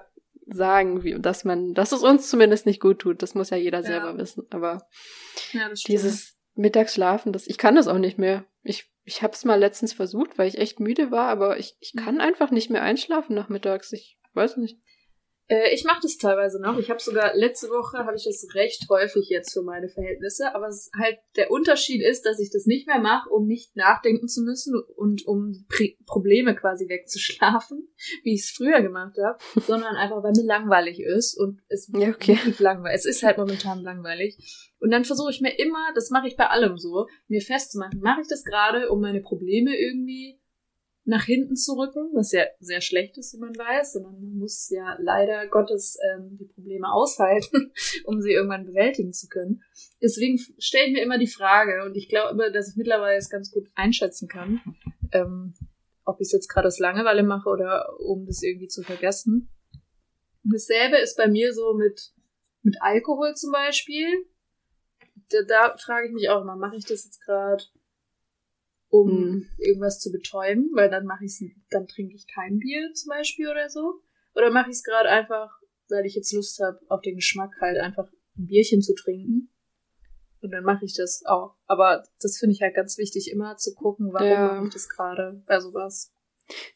[0.48, 3.22] sagen, wie, dass man, dass es uns zumindest nicht gut tut.
[3.22, 3.84] Das muss ja jeder Ja.
[3.84, 4.44] selber wissen.
[4.50, 4.86] Aber
[5.52, 5.88] Ja, das stimmt.
[5.98, 8.44] dieses Mittagsschlafen, das, ich kann das auch nicht mehr.
[8.62, 11.94] Ich, ich habe es mal letztens versucht, weil ich echt müde war, aber ich, ich
[11.96, 13.92] kann einfach nicht mehr einschlafen nachmittags.
[13.92, 14.78] Ich weiß nicht.
[15.48, 16.78] Äh, ich mache das teilweise noch.
[16.78, 20.54] Ich habe sogar letzte Woche habe ich das recht häufig jetzt für meine Verhältnisse.
[20.54, 23.76] Aber es ist halt der Unterschied ist, dass ich das nicht mehr mache, um nicht
[23.76, 27.88] nachdenken zu müssen und um Pri Probleme quasi wegzuschlafen,
[28.24, 32.08] wie ich es früher gemacht habe, sondern einfach weil mir langweilig ist und es Ja,
[32.08, 32.36] okay.
[32.36, 32.96] wirklich langweilig.
[32.96, 34.72] Es ist halt momentan langweilig.
[34.80, 38.20] Und dann versuche ich mir immer, das mache ich bei allem so, mir festzumachen, mache
[38.20, 40.38] ich das gerade, um meine Probleme irgendwie
[41.06, 44.68] nach hinten zu rücken, was ja sehr schlecht ist, wie man weiß, sondern man muss
[44.70, 47.72] ja leider Gottes ähm, die Probleme aushalten,
[48.04, 49.62] um sie irgendwann bewältigen zu können.
[50.02, 53.52] Deswegen stelle ich mir immer die Frage, und ich glaube, dass ich mittlerweile es ganz
[53.52, 54.60] gut einschätzen kann,
[55.12, 55.54] ähm,
[56.04, 59.48] ob ich es jetzt gerade aus Langeweile mache oder um das irgendwie zu vergessen.
[60.42, 62.12] Und dasselbe ist bei mir so mit,
[62.62, 64.06] mit Alkohol zum Beispiel.
[65.28, 67.62] Da, da frage ich mich auch immer, mache ich das jetzt gerade
[69.02, 69.48] um mhm.
[69.58, 71.38] irgendwas zu betäuben, weil dann mache ich
[71.70, 74.00] dann trinke ich kein Bier zum Beispiel oder so.
[74.34, 75.50] Oder mache ich es gerade einfach,
[75.88, 78.06] weil ich jetzt Lust habe, auf den Geschmack halt einfach
[78.36, 79.50] ein Bierchen zu trinken.
[80.42, 81.56] Und dann mache ich das auch.
[81.66, 84.52] Aber das finde ich halt ganz wichtig, immer zu gucken, warum ja.
[84.52, 86.12] mache ich das gerade bei sowas.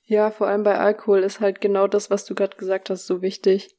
[0.05, 3.23] Ja, vor allem bei Alkohol ist halt genau das, was du gerade gesagt hast, so
[3.23, 3.77] wichtig.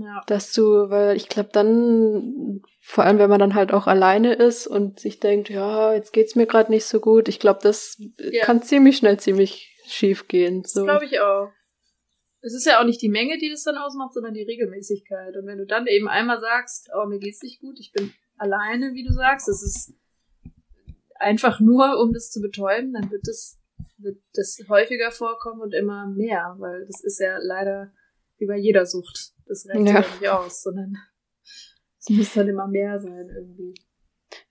[0.00, 0.22] Ja.
[0.26, 4.66] Dass du, weil ich glaube, dann, vor allem wenn man dann halt auch alleine ist
[4.66, 8.44] und sich denkt, ja, jetzt geht's mir gerade nicht so gut, ich glaube, das ja.
[8.44, 10.64] kann ziemlich schnell ziemlich schief gehen.
[10.64, 10.84] So.
[10.84, 11.50] Das glaube ich auch.
[12.40, 15.36] Es ist ja auch nicht die Menge, die das dann ausmacht, sondern die Regelmäßigkeit.
[15.36, 18.94] Und wenn du dann eben einmal sagst, oh, mir geht's nicht gut, ich bin alleine,
[18.94, 19.94] wie du sagst, es ist
[21.16, 23.58] einfach nur, um das zu betäuben, dann wird das,
[23.96, 27.92] wird das häufiger vorkommen und immer mehr, weil das ist ja leider
[28.38, 29.32] wie bei jeder Sucht.
[29.48, 29.92] Das reicht ja.
[29.94, 30.96] ja nicht aus, sondern
[31.98, 33.74] es muss dann immer mehr sein irgendwie.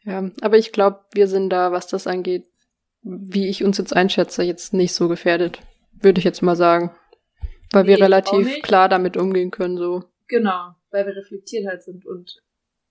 [0.04, 2.48] Ja, aber ich glaube, wir sind da, was das angeht,
[3.02, 5.62] wie ich uns jetzt einschätze, jetzt nicht so gefährdet.
[5.94, 6.96] Würde ich jetzt mal sagen.
[7.72, 10.04] Weil nee, wir relativ klar damit umgehen können, so.
[10.28, 12.42] Genau, weil wir reflektiert halt sind und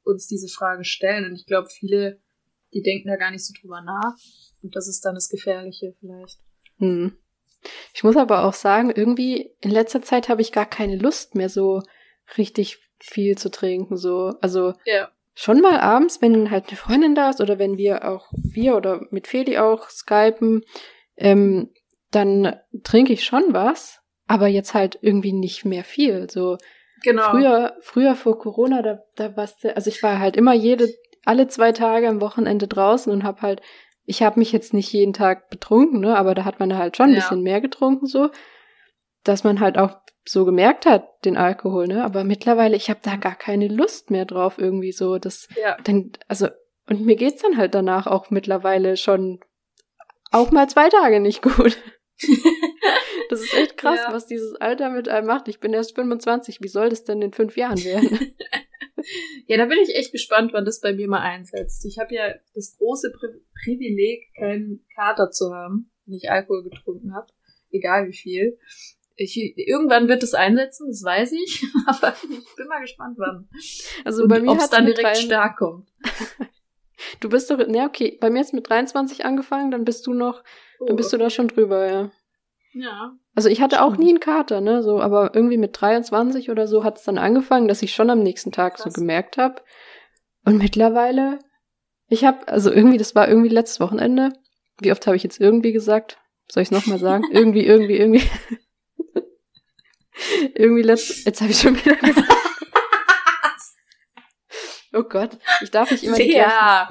[0.05, 1.25] uns diese Frage stellen.
[1.27, 2.21] Und ich glaube, viele,
[2.73, 4.17] die denken da gar nicht so drüber nach.
[4.63, 6.39] Und das ist dann das Gefährliche vielleicht.
[6.79, 7.17] Hm.
[7.95, 11.49] Ich muss aber auch sagen, irgendwie in letzter Zeit habe ich gar keine Lust mehr,
[11.49, 11.83] so
[12.39, 13.97] richtig viel zu trinken.
[13.97, 15.09] So, also ja.
[15.35, 19.01] schon mal abends, wenn halt eine Freundin da ist oder wenn wir auch, wir oder
[19.11, 20.63] mit Feli auch skypen,
[21.17, 21.71] ähm,
[22.11, 26.31] dann trinke ich schon was, aber jetzt halt irgendwie nicht mehr viel.
[26.31, 26.57] So
[27.03, 27.31] genau.
[27.31, 30.89] früher, früher vor Corona, da, da war's, also ich war halt immer jede,
[31.25, 33.61] alle zwei Tage am Wochenende draußen und hab halt
[34.07, 37.07] ich habe mich jetzt nicht jeden Tag betrunken, ne, aber da hat man halt schon
[37.11, 37.21] ein ja.
[37.21, 38.31] bisschen mehr getrunken so,
[39.25, 39.97] dass man halt auch
[40.29, 44.25] so gemerkt hat, den Alkohol, ne, aber mittlerweile ich habe da gar keine Lust mehr
[44.25, 45.77] drauf irgendwie so, das ja.
[45.85, 46.49] dann also
[46.89, 49.41] und mir geht's dann halt danach auch mittlerweile schon
[50.31, 51.79] auch mal zwei Tage nicht gut.
[53.29, 54.13] das ist echt krass, ja.
[54.13, 55.49] was dieses Alter mit einem macht.
[55.49, 56.61] Ich bin erst 25.
[56.63, 58.35] Wie soll das denn in fünf Jahren werden?
[59.47, 61.85] ja, da bin ich echt gespannt, wann das bei mir mal einsetzt.
[61.85, 63.29] Ich habe ja das große Pri
[63.65, 67.27] Privileg, keinen Kater zu haben, wenn ich Alkohol getrunken habe,
[67.71, 68.59] egal wie viel.
[69.17, 73.49] Ich, irgendwann wird es einsetzen, das weiß ich, aber ich bin mal gespannt, wann.
[74.05, 75.89] Also Und bei mir ob es dann direkt stark kommt.
[77.21, 80.43] Du bist doch, ne, okay, bei mir ist mit 23 angefangen, dann bist du noch,
[80.81, 82.11] oh, dann bist du da schon drüber, ja.
[82.73, 83.13] Ja.
[83.35, 86.85] Also ich hatte auch nie einen Kater, ne, so, aber irgendwie mit 23 oder so
[86.85, 88.85] hat es dann angefangen, dass ich schon am nächsten Tag Krass.
[88.85, 89.63] so gemerkt habe.
[90.45, 91.39] Und mittlerweile,
[92.09, 94.33] ich habe, also irgendwie, das war irgendwie letztes Wochenende.
[94.81, 96.19] Wie oft habe ich jetzt irgendwie gesagt?
[96.49, 97.25] Soll ich es nochmal sagen?
[97.33, 98.23] irgendwie, irgendwie, irgendwie.
[100.55, 102.33] irgendwie letzt, jetzt habe ich schon wieder gesagt.
[104.93, 106.89] oh Gott, ich darf nicht immer Ja.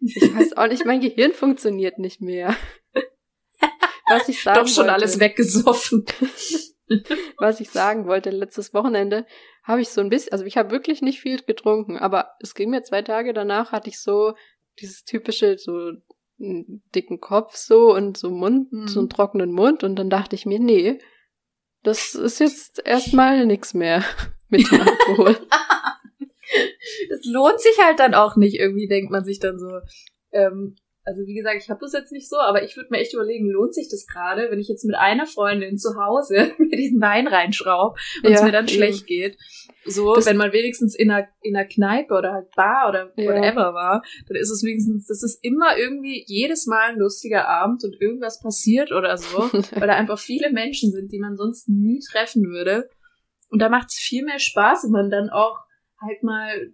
[0.00, 2.54] Ich weiß auch nicht, mein Gehirn funktioniert nicht mehr
[4.08, 6.04] was ich sagen Doch schon wollte, alles weggesoffen.
[7.38, 9.26] was ich sagen wollte, letztes Wochenende
[9.62, 12.70] habe ich so ein bisschen, also ich habe wirklich nicht viel getrunken, aber es ging
[12.70, 14.34] mir zwei Tage danach, hatte ich so
[14.80, 15.92] dieses typische, so
[16.38, 18.88] einen dicken Kopf so und so Mund, mhm.
[18.88, 20.98] so einen trockenen Mund und dann dachte ich mir, nee,
[21.84, 24.02] das ist jetzt erstmal nichts mehr
[24.48, 25.36] mit dem Alkohol.
[27.10, 29.80] das lohnt sich halt dann auch nicht, irgendwie denkt man sich dann so.
[30.32, 33.12] Ähm, also wie gesagt, ich habe das jetzt nicht so, aber ich würde mir echt
[33.12, 37.00] überlegen, lohnt sich das gerade, wenn ich jetzt mit einer Freundin zu Hause mir diesen
[37.00, 38.74] Wein reinschraube und ja, es mir dann eben.
[38.74, 39.36] schlecht geht.
[39.84, 43.60] So, das wenn man wenigstens in einer, in einer Kneipe oder halt Bar oder whatever
[43.60, 43.74] ja.
[43.74, 48.00] war, dann ist es wenigstens, das ist immer irgendwie jedes Mal ein lustiger Abend und
[48.00, 49.38] irgendwas passiert oder so,
[49.74, 52.88] weil da einfach viele Menschen sind, die man sonst nie treffen würde.
[53.50, 55.58] Und da macht es viel mehr Spaß, wenn man dann auch
[56.00, 56.72] halt mal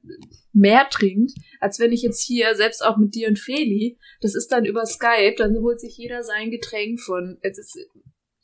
[0.53, 4.49] mehr trinkt, als wenn ich jetzt hier, selbst auch mit dir und Feli, das ist
[4.49, 7.39] dann über Skype, dann holt sich jeder sein Getränk von.
[7.43, 7.79] Es ist,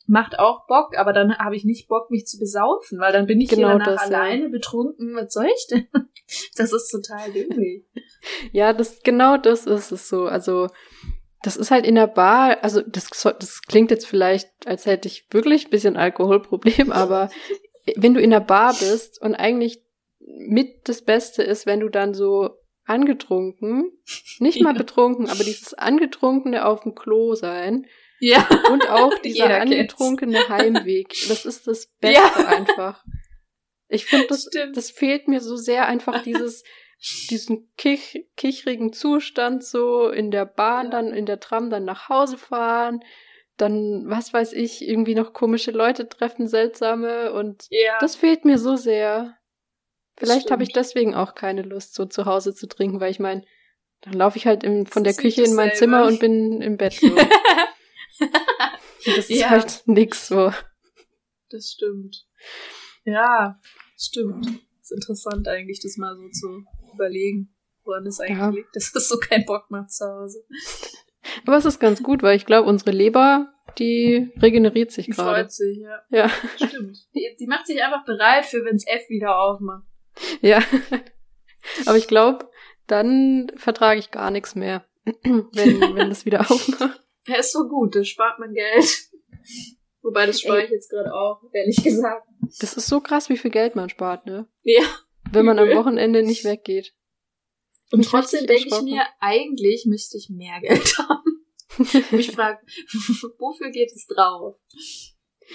[0.05, 3.41] macht auch Bock, aber dann habe ich nicht Bock, mich zu besaufen, weil dann bin
[3.41, 4.49] ich genau hier danach das, alleine ja.
[4.49, 5.15] betrunken.
[5.15, 5.87] Was soll ich denn?
[6.57, 7.85] Das ist total dämlich.
[8.51, 10.25] ja, das genau das ist es so.
[10.25, 10.67] Also
[11.41, 15.25] das ist halt in der Bar, also das, das klingt jetzt vielleicht, als hätte ich
[15.31, 17.29] wirklich ein bisschen Alkoholproblem, aber
[17.95, 19.81] wenn du in der Bar bist und eigentlich
[20.27, 22.49] mit das Beste ist, wenn du dann so
[22.85, 23.91] angetrunken,
[24.39, 27.85] nicht mal betrunken, aber dieses angetrunkene auf dem Klo sein,
[28.19, 28.47] Ja.
[28.71, 29.71] Und auch dieser Jeder kennt's.
[29.73, 31.09] angetrunkene Heimweg.
[31.29, 32.47] Das ist das Beste Ja.
[32.47, 33.03] einfach.
[33.89, 34.75] Ich finde, das, Stimmt.
[34.75, 36.63] das fehlt mir so sehr einfach dieses,
[37.29, 42.37] diesen kich, kichrigen Zustand so in der Bahn, dann in der Tram, dann nach Hause
[42.37, 43.01] fahren,
[43.55, 47.97] dann, was weiß ich, irgendwie noch komische Leute treffen, seltsame und Ja.
[47.99, 49.36] das fehlt mir so sehr.
[50.17, 53.43] Vielleicht habe ich deswegen auch keine Lust, so zu Hause zu trinken, weil ich meine,
[54.01, 55.73] dann laufe ich halt im, von der Das Küche in mein.
[55.75, 57.15] Zimmer und bin im Bett so.
[59.05, 59.49] Das ist Ja.
[59.51, 60.51] halt nix so.
[61.49, 62.25] Das stimmt.
[63.05, 63.59] Ja,
[63.97, 64.45] stimmt.
[64.81, 68.49] Ist interessant eigentlich, das mal so zu überlegen, woran es eigentlich Ja.
[68.49, 70.43] liegt, dass es so keinen Bock macht zu Hause.
[71.45, 75.41] Aber es ist ganz gut, weil ich glaube, unsere Leber, die regeneriert sich Die gerade.
[75.43, 76.01] freut sich, ja.
[76.09, 76.97] Ja, Stimmt.
[77.15, 79.85] Die, die macht sich einfach bereit für, wenns F wieder aufmacht.
[80.41, 80.61] Ja.
[81.85, 82.49] Aber ich glaube,
[82.87, 84.85] dann vertrage ich gar nichts mehr,
[85.23, 87.01] wenn, wenn das wieder aufmacht.
[87.27, 89.09] Ja, ist so gut, da spart man Geld.
[90.01, 92.25] Wobei, das spare ich jetzt gerade auch, ehrlich gesagt.
[92.59, 94.47] Das ist so krass, wie viel Geld man spart, ne?
[94.63, 94.83] Ja.
[95.31, 95.69] Wenn man am.
[95.69, 96.93] Wochenende nicht weggeht.
[97.91, 101.23] Und Mich trotzdem denke ich mir, eigentlich müsste ich mehr Geld haben.
[102.11, 102.59] Ich frage,
[103.37, 104.55] wofür geht es drauf?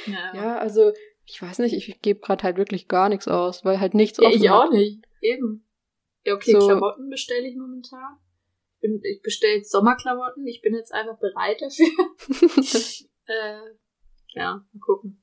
[0.07, 0.93] Ja, Ja, also
[1.27, 4.29] ich weiß nicht, ich gebe gerade halt wirklich gar nichts aus, weil halt nichts Ja,
[4.29, 5.05] offen ich auch nicht.
[5.21, 5.67] Eben.
[6.25, 6.67] Ja, okay, So.
[6.67, 8.19] Klamotten bestelle ich momentan.
[8.81, 10.47] Ich bestelle jetzt Sommerklamotten.
[10.47, 11.87] Ich bin jetzt einfach bereit dafür.
[13.27, 13.59] äh,
[14.35, 15.23] ja, mal gucken.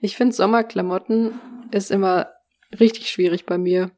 [0.00, 1.38] Ich finde Sommerklamotten
[1.72, 2.32] ist immer
[2.78, 3.90] richtig schwierig bei mir.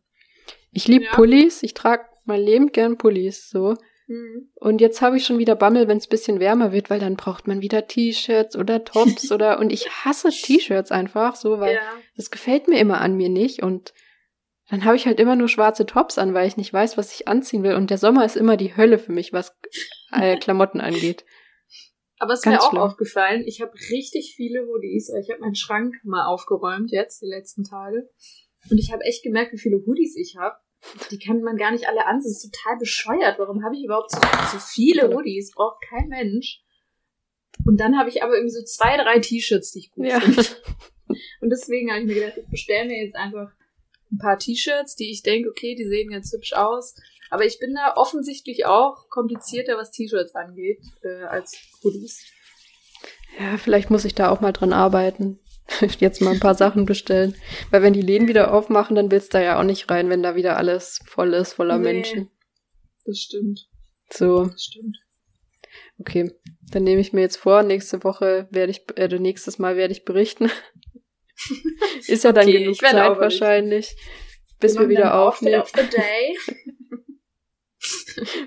[0.73, 1.13] Ich liebe Ja.
[1.13, 3.77] Pullis, ich trage mein Leben gern Pullis, so.
[4.12, 4.51] Hm.
[4.57, 7.48] Und jetzt habe ich schon wieder Bammel, wenn es bisschen wärmer wird, weil dann braucht
[7.48, 11.81] man wieder T-Shirts oder Tops oder und ich hasse T-Shirts einfach so, weil Ja,
[12.16, 13.94] das gefällt mir immer an mir nicht und
[14.68, 17.27] dann habe ich halt immer nur schwarze Tops an, weil ich nicht weiß, was ich
[17.27, 19.57] anziehen will und der Sommer ist immer die Hölle für mich, was
[20.12, 21.25] äh, Klamotten angeht.
[22.18, 22.83] aber es ist mir auch schlimm.
[22.83, 25.11] aufgefallen, ich habe richtig viele Hoodies.
[25.22, 28.11] Ich habe meinen Schrank mal aufgeräumt jetzt, die letzten Tage.
[28.70, 30.57] Und ich habe echt gemerkt, wie viele Hoodies ich habe.
[31.11, 32.18] Die kann man gar nicht alle an.
[32.18, 33.38] Das ist total bescheuert.
[33.38, 34.18] Warum habe ich überhaupt so,
[34.53, 35.53] so viele Hoodies?
[35.55, 36.62] Braucht kein Mensch.
[37.66, 40.21] Und dann habe ich aber irgendwie so zwei, drei T-Shirts, die ich gut Ja.
[40.21, 40.45] finde.
[41.40, 43.51] Und deswegen habe ich mir gedacht, ich bestelle mir jetzt einfach
[44.11, 46.95] ein paar T-Shirts, die ich denke, okay, die sehen ganz hübsch aus.
[47.31, 52.27] Aber ich bin da offensichtlich auch komplizierter, was T-Shirts angeht, äh, als Hoodies.
[53.38, 55.38] Ja, vielleicht muss ich da auch mal dran arbeiten.
[56.01, 57.35] Jetzt mal ein paar Sachen bestellen.
[57.70, 60.22] Weil wenn die Läden wieder aufmachen, dann willst du da ja auch nicht rein, wenn
[60.22, 61.92] da wieder alles voll ist, voller Nee.
[61.92, 62.31] Menschen.
[63.05, 63.68] Das stimmt.
[64.11, 64.98] So, Das stimmt.
[65.98, 66.31] okay.
[66.70, 70.05] Dann nehme ich mir jetzt vor, nächste Woche werde ich, äh, nächstes Mal werde ich
[70.05, 70.51] berichten.
[72.07, 73.96] ist ja dann Okay, genug Zeit wahrscheinlich,
[74.61, 75.64] bis wir machen wieder aufnehmen.
[75.75, 76.38] day.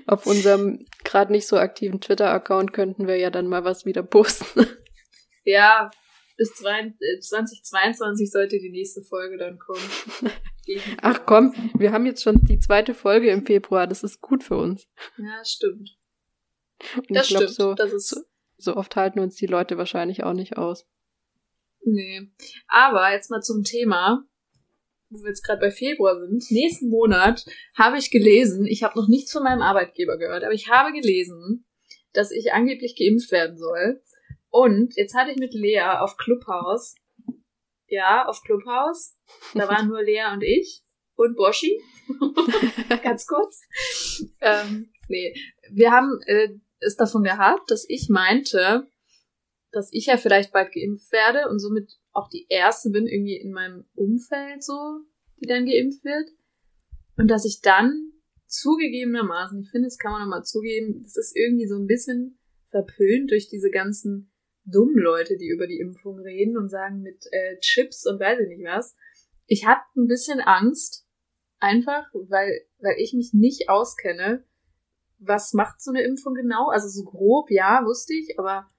[0.06, 4.66] Auf unserem gerade nicht so aktiven Twitter-Account könnten wir ja dann mal was wieder posten.
[5.44, 5.90] ja,
[6.36, 9.82] bis zwei, äh, 2022 sollte die nächste Folge dann kommen.
[11.02, 13.86] Ach komm, wir haben jetzt schon die zweite Folge im Februar.
[13.86, 14.88] Das ist gut für uns.
[15.16, 15.96] Ja, stimmt.
[16.96, 17.56] Und Das ich glaube, stimmt.
[17.56, 18.20] so, das ist so,
[18.58, 20.86] so oft halten uns die Leute wahrscheinlich auch nicht aus.
[21.84, 22.28] Nee.
[22.66, 24.24] Aber jetzt mal zum Thema,
[25.08, 26.50] wo wir jetzt gerade bei Februar sind.
[26.50, 30.68] Nächsten Monat habe ich gelesen, ich habe noch nichts von meinem Arbeitgeber gehört, aber ich
[30.68, 31.64] habe gelesen,
[32.12, 34.02] dass ich angeblich geimpft werden soll.
[34.56, 36.94] Und jetzt hatte ich mit Lea auf Clubhouse,
[37.88, 39.14] ja, auf Clubhouse,
[39.52, 40.82] da waren nur Lea und ich
[41.14, 41.78] und Boschi,
[43.02, 43.60] ganz kurz.
[44.40, 45.34] Ähm, nee,
[45.70, 48.90] wir haben äh, es davon gehabt, dass ich meinte,
[49.72, 53.52] dass ich ja vielleicht bald geimpft werde und somit auch die erste bin irgendwie in
[53.52, 55.00] meinem Umfeld so,
[55.36, 56.30] die dann geimpft wird.
[57.18, 58.10] Und dass ich dann
[58.46, 62.38] zugegebenermaßen, ich finde, das kann man nochmal zugeben, das ist irgendwie so ein bisschen
[62.70, 64.32] verpönt durch diese ganzen
[64.66, 68.48] dummen Leute, die über die Impfung reden und sagen mit äh, Chips und weiß ich
[68.48, 68.96] nicht was.
[69.46, 71.06] Ich hatte ein bisschen Angst,
[71.58, 74.44] einfach, weil, weil ich mich nicht auskenne,
[75.18, 76.68] was macht so eine Impfung genau?
[76.68, 78.70] Also so grob, ja, wusste ich, aber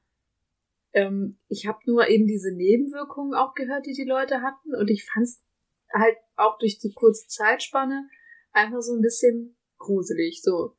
[0.93, 5.05] ähm, ich habe nur eben diese Nebenwirkungen auch gehört, die die Leute hatten und ich
[5.05, 5.43] fand es
[5.91, 8.07] halt auch durch die kurze Zeitspanne
[8.51, 10.75] einfach so ein bisschen gruselig, so.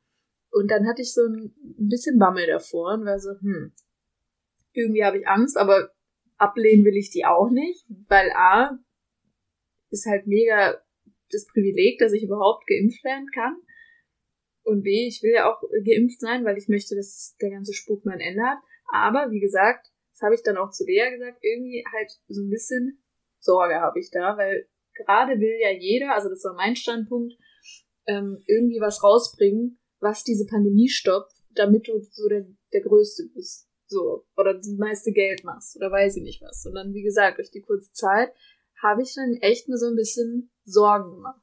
[0.51, 3.73] Und dann hatte ich so ein bisschen Bammel davor und war so, hm,
[4.73, 5.91] irgendwie habe ich Angst, aber
[6.37, 8.79] ablehnen will ich die auch nicht, weil A
[9.89, 10.81] ist halt mega
[11.31, 13.55] das Privileg, dass ich überhaupt geimpft werden kann.
[14.63, 18.05] Und B, ich will ja auch geimpft sein, weil ich möchte, dass der ganze Spuk
[18.05, 18.59] mal ein Ende hat.
[18.91, 22.49] Aber wie gesagt, das habe ich dann auch zu Lea gesagt, irgendwie halt so ein
[22.49, 23.01] bisschen
[23.39, 27.33] Sorge habe ich da, weil gerade will ja jeder, also das war mein Standpunkt,
[28.05, 33.68] ähm, irgendwie was rausbringen, was diese Pandemie stoppt, damit du so der, der Größte bist.
[33.89, 36.63] So, oder das meiste Geld machst oder weiß ich nicht was.
[36.65, 38.31] Und dann, wie gesagt, durch die kurze Zeit
[38.81, 41.41] habe ich dann echt mir so ein bisschen Sorgen gemacht.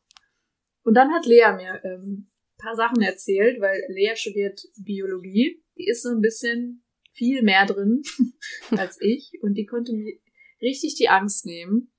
[0.85, 5.63] Und dann hat Lea mir ähm, paar Sachen erzählt, weil Lea studiert Biologie.
[5.77, 8.03] Die ist so ein bisschen viel mehr drin
[8.71, 10.15] als ich und die konnte mir
[10.63, 11.93] richtig die Angst nehmen.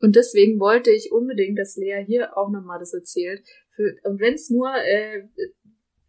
[0.00, 3.46] Und deswegen wollte ich unbedingt, dass Lea hier auch nochmal das erzählt.
[3.74, 5.28] Für, und wenn es nur äh,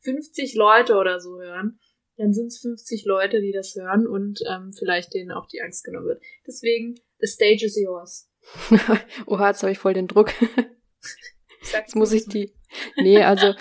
[0.01, 1.79] 50 Leute oder so hören,
[2.21, 5.84] dann sind es 50 Leute, die das hören und ähm, vielleicht denen auch die Angst
[5.84, 6.21] genommen wird.
[6.45, 8.29] Deswegen, the stage is yours.
[9.25, 10.31] Oha, jetzt habe ich voll den Druck.
[11.73, 12.53] Jetzt muss ich die.
[12.97, 13.53] Nee, also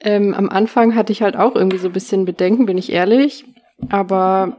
[0.00, 3.44] ähm, am Anfang hatte ich halt auch irgendwie so ein bisschen Bedenken, bin ich ehrlich.
[3.88, 4.58] Aber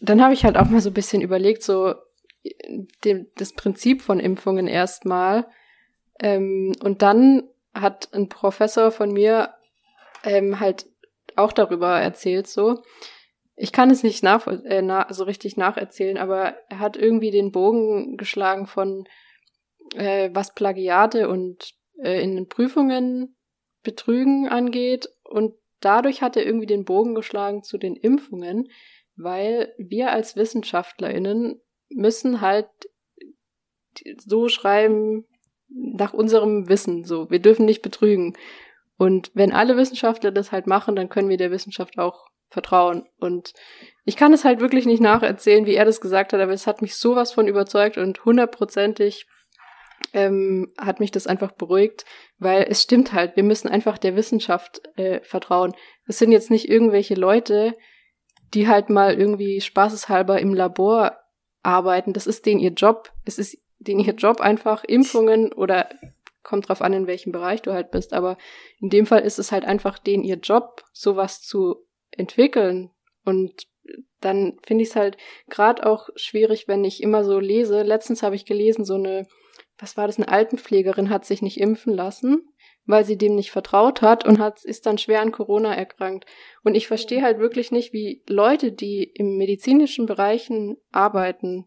[0.00, 1.94] dann habe ich halt auch mal so ein bisschen überlegt, so
[3.04, 5.46] dem, das Prinzip von Impfungen erstmal.
[6.20, 9.54] Ähm, und dann hat ein Professor von mir
[10.24, 10.86] ähm, halt
[11.38, 12.82] auch darüber erzählt, so.
[13.56, 17.50] Ich kann es nicht nach, äh, na, so richtig nacherzählen, aber er hat irgendwie den
[17.50, 19.04] Bogen geschlagen von
[19.94, 23.36] äh, was Plagiate und äh, in den Prüfungen
[23.82, 25.08] Betrügen angeht.
[25.24, 28.68] Und dadurch hat er irgendwie den Bogen geschlagen zu den Impfungen,
[29.16, 32.68] weil wir als WissenschaftlerInnen müssen halt
[34.18, 35.26] so schreiben
[35.68, 37.30] nach unserem Wissen, so.
[37.30, 38.36] Wir dürfen nicht betrügen.
[38.98, 43.06] Und wenn alle Wissenschaftler das halt machen, dann können wir der Wissenschaft auch vertrauen.
[43.18, 43.52] Und
[44.04, 46.82] ich kann es halt wirklich nicht nacherzählen, wie er das gesagt hat, aber es hat
[46.82, 49.26] mich sowas von überzeugt und hundertprozentig
[50.12, 52.04] ähm, hat mich das einfach beruhigt,
[52.38, 55.74] weil es stimmt halt, wir müssen einfach der Wissenschaft äh, vertrauen.
[56.06, 57.74] Es sind jetzt nicht irgendwelche Leute,
[58.54, 61.18] die halt mal irgendwie spaßeshalber im Labor
[61.62, 62.12] arbeiten.
[62.12, 63.12] Das ist denen ihr Job.
[63.24, 65.88] Es ist denen ihr Job einfach Impfungen oder
[66.48, 68.12] kommt drauf an, in welchem Bereich du halt bist.
[68.12, 68.38] Aber
[68.80, 72.90] in dem Fall ist es halt einfach denen ihr Job, sowas zu entwickeln.
[73.24, 73.66] Und
[74.20, 75.16] dann finde ich es halt
[75.48, 77.82] gerade auch schwierig, wenn ich immer so lese.
[77.82, 79.26] Letztens habe ich gelesen, so eine
[79.78, 82.48] was war das, eine Altenpflegerin hat sich nicht impfen lassen,
[82.84, 86.26] weil sie dem nicht vertraut hat und hat, ist dann schwer an Corona erkrankt.
[86.64, 91.66] Und ich verstehe halt wirklich nicht, wie Leute, die im medizinischen Bereichen arbeiten,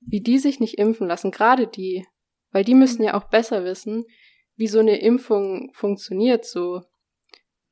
[0.00, 2.06] wie die sich nicht impfen lassen, gerade die,
[2.52, 4.04] weil die müssen ja auch besser wissen,
[4.56, 6.82] wie so eine Impfung funktioniert so.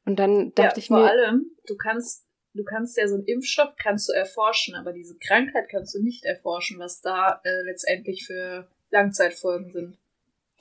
[0.04, 0.98] Und dann dachte ja, ich mir.
[0.98, 5.18] Vor allem, du kannst, du kannst ja so einen Impfstoff kannst du erforschen, aber diese
[5.18, 9.98] Krankheit kannst du nicht erforschen, was da äh, letztendlich für Langzeitfolgen sind.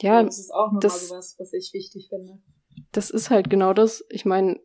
[0.02, 2.40] Ja, das ist auch nochmal sowas, was ich wichtig finde.
[2.92, 4.06] Das ist halt genau das.
[4.10, 4.60] Ich meine,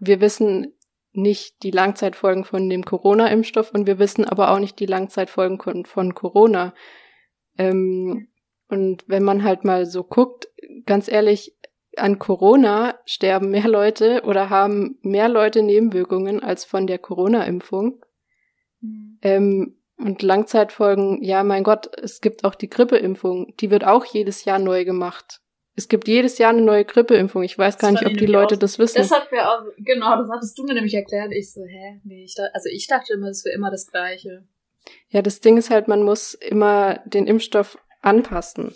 [0.00, 0.74] wir wissen
[1.12, 6.14] nicht die Langzeitfolgen von dem Corona-Impfstoff und wir wissen aber auch nicht die Langzeitfolgen von
[6.14, 6.74] Corona.
[7.56, 8.28] Ähm,
[8.68, 10.48] und wenn man halt mal so guckt,
[10.86, 11.56] ganz ehrlich,
[11.96, 18.04] an Corona sterben mehr Leute oder haben mehr Leute Nebenwirkungen als von der Corona-Impfung.
[18.80, 19.18] Mhm.
[19.22, 23.54] Ähm, und Langzeitfolgen, ja, mein Gott, es gibt auch die Grippeimpfung.
[23.60, 25.40] Die wird auch jedes Jahr neu gemacht.
[25.74, 27.42] Es gibt jedes Jahr eine neue Grippeimpfung.
[27.42, 28.98] Ich weiß gar nicht, ob die Leute auch, das wissen.
[28.98, 31.32] Das hat mir auch, genau, das hattest du mir nämlich erklärt.
[31.32, 32.00] Ich so, hä?
[32.04, 34.46] Nee, ich dachte, also ich dachte immer, es wäre immer das Gleiche.
[35.08, 38.74] Ja, das Ding ist halt, man muss immer den Impfstoff anpassen.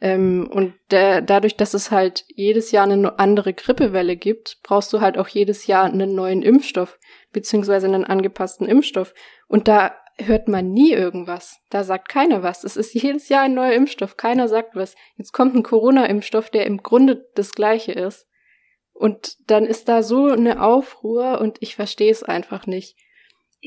[0.00, 5.00] Ähm, und der, dadurch, dass es halt jedes Jahr eine andere Grippewelle gibt, brauchst du
[5.00, 6.98] halt auch jedes Jahr einen neuen Impfstoff,
[7.32, 9.14] beziehungsweise einen angepassten Impfstoff.
[9.48, 11.58] Und da hört man nie irgendwas.
[11.70, 12.64] Da sagt keiner was.
[12.64, 14.16] Es ist jedes Jahr ein neuer Impfstoff.
[14.16, 14.94] Keiner sagt was.
[15.16, 18.26] Jetzt kommt ein Corona-Impfstoff, der im Grunde das gleiche ist.
[18.92, 22.96] Und dann ist da so eine Aufruhr und ich verstehe es einfach nicht.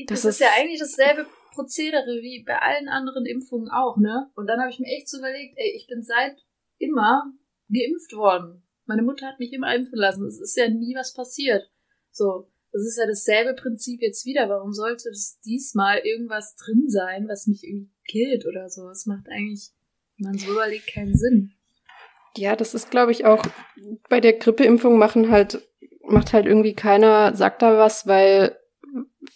[0.06, 4.30] Das, das ist, ist ja eigentlich dasselbe Prozedere wie bei allen anderen Impfungen auch, ne?
[4.34, 6.36] Und dann habe ich mir echt so überlegt, ey, ich bin seit
[6.78, 7.32] immer
[7.68, 8.62] geimpft worden.
[8.86, 10.26] Meine Mutter hat mich immer impfen lassen.
[10.26, 11.70] Es ist ja nie was passiert.
[12.10, 12.48] So.
[12.72, 14.48] Das ist ja dasselbe Prinzip jetzt wieder.
[14.48, 18.86] Warum sollte es diesmal irgendwas drin sein, was mich irgendwie killt oder so?
[18.88, 19.70] Das macht eigentlich,
[20.18, 21.52] man so überlegt, keinen Sinn.
[22.36, 23.44] Ja, das ist, glaube ich, auch
[24.08, 25.68] bei der Grippeimpfung machen halt,
[26.02, 28.56] macht halt irgendwie keiner, sagt da was, weil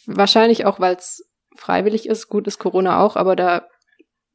[0.06, 2.28] wahrscheinlich auch, weil es freiwillig ist.
[2.28, 3.68] Gut ist Corona auch, aber da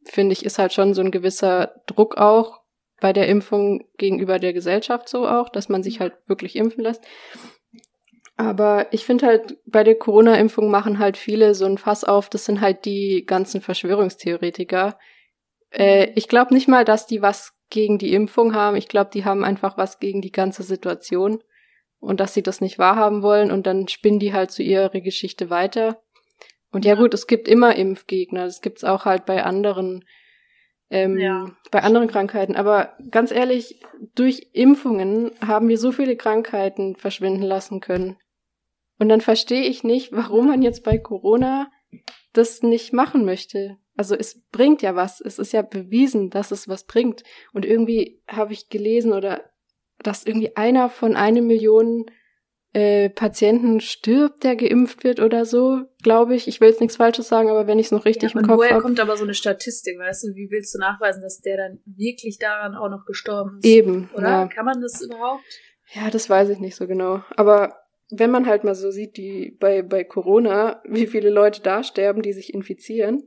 [0.06, 2.62] finde ich, ist halt schon so ein gewisser Druck auch
[3.00, 7.04] bei der Impfung gegenüber der Gesellschaft so auch, dass man sich halt wirklich impfen lässt.
[8.36, 12.46] Aber ich finde halt, bei der Corona-Impfung machen halt viele so ein Fass auf, das
[12.46, 14.98] sind halt die ganzen Verschwörungstheoretiker.
[15.72, 18.78] Äh, ich glaube nicht mal, dass die was gegen die Impfung haben.
[18.78, 21.44] Ich glaube, die haben einfach was gegen die ganze Situation
[22.00, 25.50] und dass sie das nicht wahrhaben wollen und dann spinnen die halt zu ihrer Geschichte
[25.50, 26.02] weiter.
[26.72, 28.46] Und ja, gut, es gibt immer Impfgegner.
[28.46, 30.04] Das gibt's auch halt bei anderen
[30.90, 31.52] ähm, ja.
[31.72, 32.56] bei anderen Krankheiten.
[32.56, 33.82] Aber ganz ehrlich,
[34.16, 38.18] durch Impfungen haben wir so viele Krankheiten verschwinden lassen können.
[38.98, 41.72] Und dann verstehe ich nicht, warum man jetzt bei Corona
[42.34, 43.78] das nicht machen möchte.
[43.96, 45.22] Also es bringt ja was.
[45.22, 47.24] Es ist ja bewiesen, dass es was bringt.
[47.54, 49.50] Und irgendwie habe ich gelesen oder
[50.00, 52.06] dass irgendwie einer von eine Million
[52.74, 56.48] äh, Patienten stirbt, der geimpft wird oder so, glaube ich.
[56.48, 58.52] Ich will jetzt nichts Falsches sagen, aber wenn ich es noch richtig ja, im Kopf
[58.52, 58.62] habe.
[58.62, 60.36] Woher kommt aber so eine Statistik, weißt du?
[60.36, 63.66] Wie willst du nachweisen, dass der dann wirklich daran auch noch gestorben ist?
[63.66, 64.10] Eben.
[64.14, 64.30] Oder?
[64.30, 64.48] Ja.
[64.48, 65.44] Kann man das überhaupt?
[65.94, 67.24] Ja, das weiß ich nicht so genau.
[67.36, 67.76] Aber
[68.12, 72.22] wenn man halt mal so sieht, die bei, bei Corona, wie viele Leute da sterben,
[72.22, 73.24] die sich infizieren.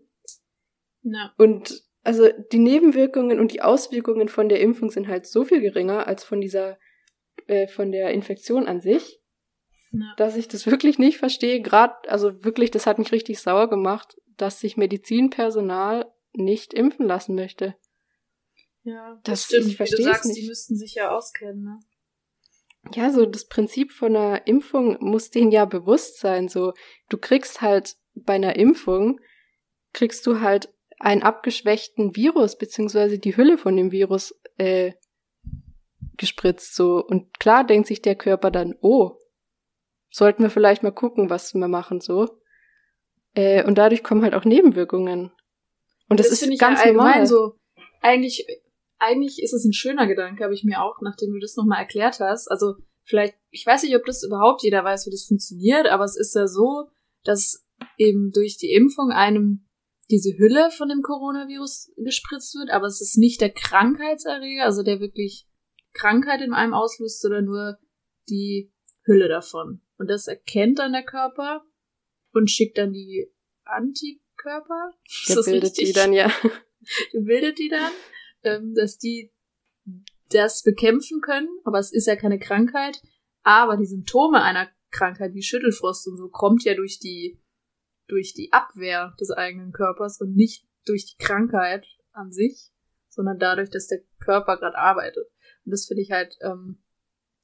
[1.03, 1.33] Ja.
[1.37, 6.07] Und also die Nebenwirkungen und die Auswirkungen von der Impfung sind halt so viel geringer
[6.07, 6.79] als von dieser,
[7.47, 9.22] äh, von der Infektion an sich,
[9.93, 10.15] ja.
[10.17, 11.61] dass ich das wirklich nicht verstehe.
[11.61, 17.35] Gerade, also wirklich, das hat mich richtig sauer gemacht, dass sich Medizinpersonal nicht impfen lassen
[17.35, 17.75] möchte.
[18.83, 19.67] Ja, das, das stimmt.
[19.67, 20.41] Ich verstehe Wie du sagst, nicht.
[20.41, 21.79] die müssten sich ja auskennen, ne?
[22.95, 26.49] Ja, so das Prinzip von einer Impfung muss denen ja bewusst sein.
[26.49, 26.73] So,
[27.09, 29.21] du kriegst halt bei einer Impfung,
[29.93, 34.95] kriegst du halt einen abgeschwächten Virus, beziehungsweise die Hülle von dem Virus äh,
[36.17, 36.75] gespritzt.
[36.75, 37.05] So.
[37.05, 39.17] Und klar denkt sich der Körper dann, oh,
[40.13, 42.29] sollten wir vielleicht mal gucken, was wir machen, so.
[43.35, 45.33] Äh, und dadurch kommen halt auch Nebenwirkungen.
[46.09, 47.27] Und das, das ist ganz ja normal.
[47.27, 47.55] So,
[48.03, 48.47] eigentlich,
[48.99, 52.21] eigentlich ist es ein schöner Gedanke, habe ich mir auch, nachdem du das nochmal erklärt
[52.21, 52.49] hast.
[52.49, 56.17] Also vielleicht, ich weiß nicht, ob das überhaupt jeder weiß, wie das funktioniert, aber es
[56.17, 56.91] ist ja so,
[57.25, 59.67] dass eben durch die Impfung einem
[60.11, 65.01] diese Hülle von dem Coronavirus gespritzt wird, aber es ist nicht der Krankheitserreger, also der
[65.01, 65.49] wirklich
[65.95, 67.79] Krankheit in einem auslöst, sondern nur
[68.29, 68.73] die
[69.05, 69.83] Hülle davon.
[69.97, 71.65] Und das erkennt dann der Körper
[72.33, 73.31] und schickt dann die
[73.65, 74.93] Antikörper.
[75.29, 75.87] Der bildet richtig?
[75.87, 76.31] die dann, ja.
[77.13, 77.93] Der bildet die dann,
[78.43, 79.33] ähm, dass die
[80.31, 83.01] das bekämpfen können, aber es ist ja keine Krankheit.
[83.43, 87.41] Aber die Symptome einer Krankheit wie Schüttelfrost und so kommt ja durch die
[88.09, 92.71] durch die Abwehr des eigenen Körpers und nicht durch die Krankheit an sich,
[93.09, 95.29] sondern dadurch, dass der Körper gerade arbeitet.
[95.65, 96.83] Und das finde ich halt ähm,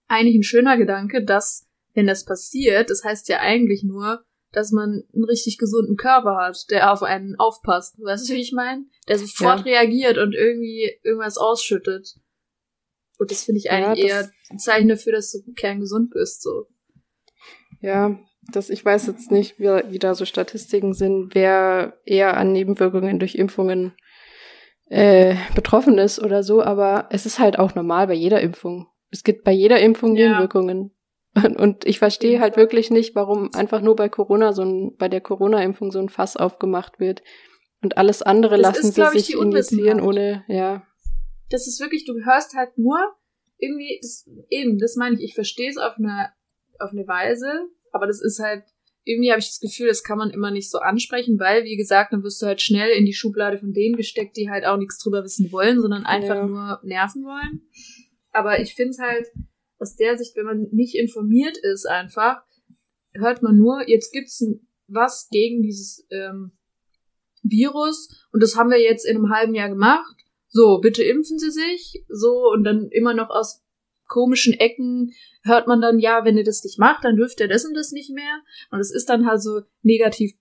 [0.09, 5.05] eigentlich ein schöner Gedanke, dass, wenn das passiert, das heißt ja eigentlich nur, dass man
[5.15, 7.99] einen richtig gesunden Körper hat, der auf einen aufpasst.
[8.03, 8.87] Weißt du, wie ich meine?
[9.07, 9.73] Der sofort ja.
[9.73, 12.15] reagiert und irgendwie irgendwas ausschüttet.
[13.19, 16.67] Und das finde ich eigentlich ja, eher ein Zeichen dafür, dass du kerngesund bist, so.
[17.81, 18.19] Ja,
[18.51, 23.19] das, ich weiß jetzt nicht, wie, wie da so Statistiken sind, wer eher an Nebenwirkungen
[23.19, 23.93] durch Impfungen
[24.87, 28.87] äh, betroffen ist oder so, aber es ist halt auch normal bei jeder Impfung.
[29.11, 30.29] Es gibt bei jeder Impfung ja.
[30.29, 30.93] Nebenwirkungen.
[31.57, 35.21] Und ich verstehe halt wirklich nicht, warum einfach nur bei Corona so ein, bei der
[35.21, 37.23] Corona-Impfung so ein Fass aufgemacht wird.
[37.81, 40.85] Und alles andere das lassen ist, sie sich injizieren ohne, ja.
[41.51, 42.99] Das ist wirklich, du hörst halt nur
[43.59, 46.31] irgendwie, das, eben, das meine ich, ich verstehe es auf eine,
[46.79, 48.65] auf eine Weise, aber das ist halt,
[49.05, 52.13] irgendwie habe ich das Gefühl, das kann man immer nicht so ansprechen, weil, wie gesagt,
[52.13, 54.99] dann wirst du halt schnell in die Schublade von denen gesteckt, die halt auch nichts
[54.99, 56.47] drüber wissen wollen, sondern einfach ja.
[56.47, 57.63] nur nerven wollen.
[58.39, 59.27] Aber ich finde es halt
[59.79, 62.43] aus der Sicht, wenn man nicht informiert ist, einfach,
[63.13, 64.45] hört man nur, jetzt gibt's
[64.87, 66.53] was gegen dieses ähm,
[67.43, 70.17] Virus und das haben wir jetzt in einem halben Jahr gemacht.
[70.49, 72.05] So, bitte impfen Sie sich.
[72.09, 73.65] So, und dann immer noch aus
[74.07, 75.13] komischen Ecken
[75.43, 77.91] hört man dann, ja, wenn ihr das nicht macht, dann dürft ihr das und das
[77.91, 78.41] nicht mehr.
[78.71, 80.33] Und es ist dann halt so negativ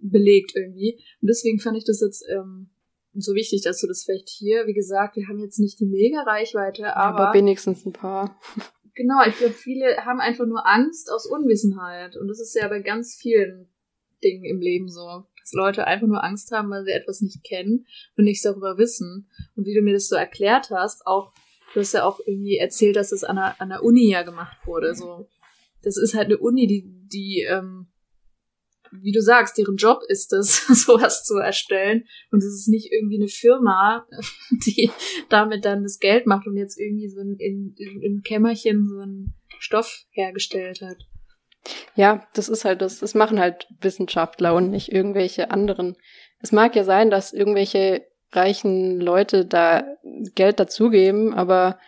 [0.00, 1.02] belegt irgendwie.
[1.20, 2.68] Und deswegen fand ich das jetzt ähm,
[3.20, 6.96] so wichtig, dass du das vielleicht hier, wie gesagt, wir haben jetzt nicht die Mega-Reichweite,
[6.96, 8.38] aber, aber wenigstens ein paar.
[8.94, 12.16] Genau, ich glaube, viele haben einfach nur Angst aus Unwissenheit.
[12.16, 13.68] Und das ist ja bei ganz vielen
[14.24, 15.24] Dingen im Leben so.
[15.40, 19.30] Dass Leute einfach nur Angst haben, weil sie etwas nicht kennen und nichts darüber wissen.
[19.54, 21.32] Und wie du mir das so erklärt hast, auch
[21.74, 24.66] Du hast ja auch irgendwie erzählt, dass es an der, an der Uni ja gemacht
[24.66, 24.94] wurde.
[24.94, 25.28] So,
[25.82, 27.88] das ist halt eine Uni, die, die, ähm,
[28.92, 32.04] wie du sagst, deren Job ist es, sowas zu erstellen.
[32.30, 34.06] Und es ist nicht irgendwie eine Firma,
[34.66, 34.90] die
[35.28, 39.00] damit dann das Geld macht und jetzt irgendwie so ein, in, in, im Kämmerchen so
[39.00, 40.98] einen Stoff hergestellt hat.
[41.94, 43.00] Ja, das ist halt das.
[43.00, 45.96] Das machen halt Wissenschaftler und nicht irgendwelche anderen.
[46.40, 49.84] Es mag ja sein, dass irgendwelche reichen Leute da
[50.34, 51.78] Geld dazugeben, aber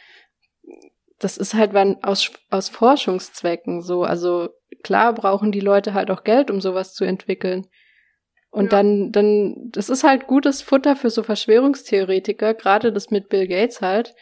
[1.18, 4.02] das ist halt aus, aus Forschungszwecken so.
[4.02, 4.48] Also
[4.82, 7.66] klar brauchen die Leute halt auch Geld, um sowas zu entwickeln.
[8.50, 8.70] Und ja.
[8.70, 13.80] dann, dann, das ist halt gutes Futter für so Verschwörungstheoretiker, gerade das mit Bill Gates
[13.80, 14.14] halt.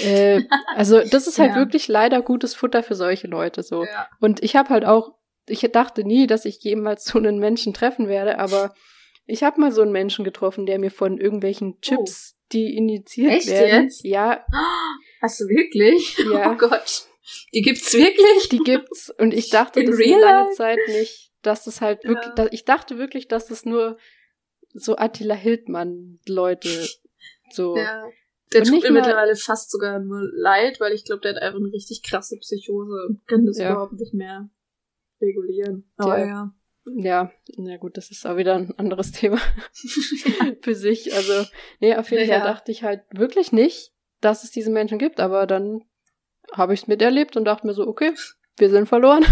[0.00, 0.42] Äh,
[0.74, 1.56] also das ist halt ja.
[1.56, 3.84] wirklich leider gutes Futter für solche Leute so.
[3.84, 4.08] Ja.
[4.20, 5.14] Und ich habe halt auch,
[5.46, 8.74] ich dachte nie, dass ich jemals so einen Menschen treffen werde, aber
[9.26, 12.38] ich habe mal so einen Menschen getroffen, der mir von irgendwelchen Chips, oh.
[12.52, 13.84] die injiziert Echt werden.
[13.84, 14.04] Jetzt?
[14.04, 14.44] Ja.
[15.22, 16.18] Hast du wirklich?
[16.32, 16.50] Ja.
[16.50, 17.06] Oh Gott.
[17.54, 18.48] Die gibt's wirklich?
[18.50, 19.10] Die gibt's.
[19.18, 20.56] Und ich dachte In das real lange life?
[20.56, 22.48] Zeit nicht, dass es halt wirklich, Ja.
[22.50, 23.96] ich dachte wirklich, dass es nur
[24.74, 26.68] so Attila Hildmann Leute
[27.50, 27.76] so.
[27.76, 28.04] Ja.
[28.52, 31.72] Der tut mir mittlerweile fast sogar nur leid, weil ich glaube, der hat einfach eine
[31.72, 33.70] richtig krasse Psychose und kann das Ja.
[33.72, 34.50] überhaupt nicht mehr
[35.20, 35.90] regulieren.
[35.96, 36.54] Aber Der- ja.
[36.96, 39.38] Ja, na gut, das ist auch wieder ein anderes Thema
[40.62, 41.14] für sich.
[41.14, 41.44] Also,
[41.80, 42.40] nee, auf jeden Ja.
[42.40, 45.84] Fall dachte ich halt wirklich nicht, dass es diese Menschen gibt, aber dann
[46.52, 48.14] habe ich es miterlebt und dachte mir so, okay,
[48.56, 49.24] wir sind verloren.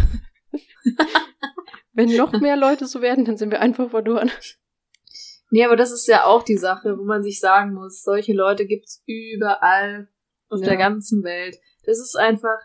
[1.92, 4.30] Wenn noch mehr Leute so werden, dann sind wir einfach verloren.
[5.50, 8.66] Nee, aber das ist ja auch die Sache, wo man sich sagen muss, solche Leute
[8.66, 10.08] gibt's überall
[10.48, 10.68] auf Ja.
[10.68, 11.58] der ganzen Welt.
[11.84, 12.58] Das ist einfach,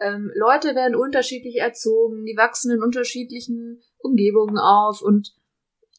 [0.00, 5.34] ähm, Leute werden unterschiedlich erzogen, die wachsen in unterschiedlichen Umgebungen auf und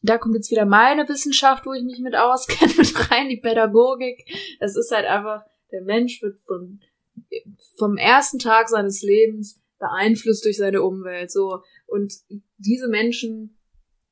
[0.02, 4.24] da kommt jetzt wieder meine Wissenschaft, wo ich mich mit auskenne, mit rein, die Pädagogik.
[4.60, 5.42] Es ist halt einfach,
[5.72, 6.80] der Mensch wird von,
[7.76, 11.62] vom ersten Tag seines Lebens beeinflusst durch seine Umwelt, so.
[11.86, 12.12] Und
[12.56, 13.58] diese Menschen,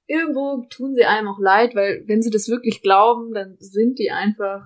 [0.06, 4.10] irgendwo tun sie einem auch leid, weil wenn sie das wirklich glauben, dann sind die
[4.10, 4.62] einfach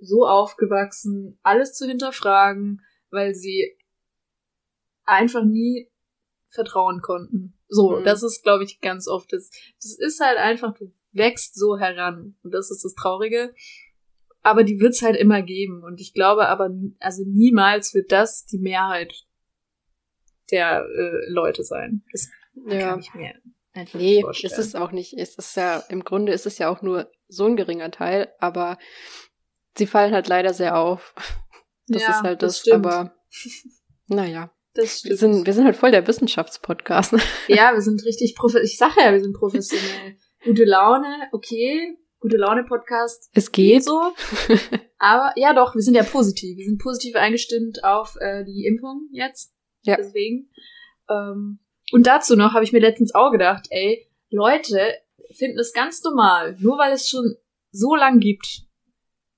[0.00, 3.76] so aufgewachsen, alles zu hinterfragen, weil sie
[5.04, 5.90] einfach nie
[6.48, 7.58] vertrauen konnten.
[7.68, 8.04] So, Mhm.
[8.04, 9.50] das ist, glaube ich, ganz oft das.
[9.80, 12.36] Das ist halt einfach, du wächst so heran.
[12.42, 13.54] Und das ist das Traurige.
[14.42, 15.82] Aber die wird's halt immer geben.
[15.84, 19.12] Und ich glaube aber, also niemals wird das die Mehrheit
[20.50, 22.02] der äh, Leute sein.
[22.12, 22.28] Das
[22.66, 22.90] Ja.
[22.90, 23.34] kann ich mir
[23.72, 24.52] einfach Nee, vorstellen.
[24.52, 25.14] ist es auch nicht.
[25.16, 28.78] Es ist ja, im Grunde ist es ja auch nur so ein geringer Teil, aber
[29.76, 31.14] sie fallen halt leider sehr auf.
[31.92, 32.86] Das Ja, ist halt das das, stimmt.
[32.86, 33.14] aber
[34.06, 34.52] naja.
[34.74, 37.14] Das Wir sind, wir sind halt voll der Wissenschaftspodcast.
[37.48, 38.66] ja, wir sind richtig professionell.
[38.66, 40.16] Ich sage ja, wir sind professionell.
[40.44, 41.98] Gute Laune, okay.
[42.20, 43.82] Gute Laune Podcast Es geht.
[43.82, 43.98] so.
[44.98, 46.58] Aber ja, doch, wir sind ja positiv.
[46.58, 49.54] Wir sind positiv eingestimmt auf äh, die Impfung jetzt.
[49.84, 49.96] Ja.
[49.96, 50.50] Deswegen.
[51.08, 51.60] Ähm,
[51.92, 54.78] und dazu noch habe ich mir letztens auch gedacht, ey, Leute
[55.32, 57.36] finden es ganz normal, nur weil es schon
[57.70, 58.64] so lang gibt.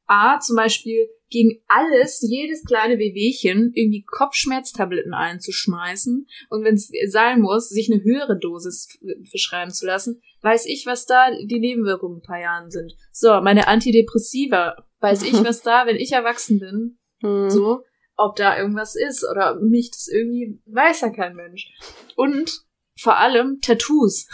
[0.06, 7.40] A, zum Beispiel gegen alles, jedes kleine Wehwehchen, irgendwie Kopfschmerztabletten einzuschmeißen und wenn es sein
[7.40, 8.98] muss, sich eine höhere Dosis
[9.30, 12.92] verschreiben zu lassen, weiß ich, was da die Nebenwirkungen in ein paar Jahren sind.
[13.12, 17.48] So, meine Antidepressiva, weiß ich, was da, wenn ich erwachsen bin, Hm.
[17.50, 17.84] so,
[18.16, 21.72] ob da irgendwas ist oder mich das irgendwie weiß ja kein Mensch.
[22.16, 22.64] Und
[23.00, 24.28] vor allem Tattoos.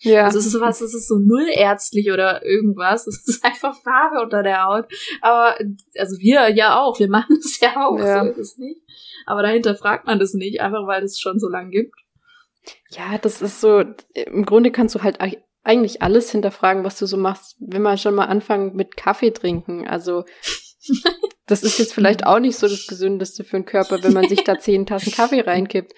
[0.00, 0.24] Ja.
[0.24, 3.06] Also es ist sowas, das ist so null ärztlich oder irgendwas.
[3.06, 4.86] Es ist einfach Farbe unter der Haut.
[5.22, 5.56] Aber
[5.96, 8.24] also wir ja auch, wir machen es ja auch, Ja.
[8.24, 8.80] so ist es nicht.
[9.24, 11.94] Aber dahinter fragt man das nicht, einfach weil es schon so lang gibt.
[12.90, 13.82] Ja, das ist so,
[14.14, 15.20] im Grunde kannst du halt
[15.64, 19.86] eigentlich alles hinterfragen, was du so machst, wenn man schon mal anfangen mit Kaffee trinken.
[19.86, 20.24] Also,
[21.46, 24.44] das ist jetzt vielleicht auch nicht so das Gesündeste für den Körper, wenn man sich
[24.44, 25.92] da zehn Tassen Kaffee reinkippt.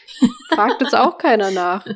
[0.51, 1.87] Fragt jetzt auch keiner nach.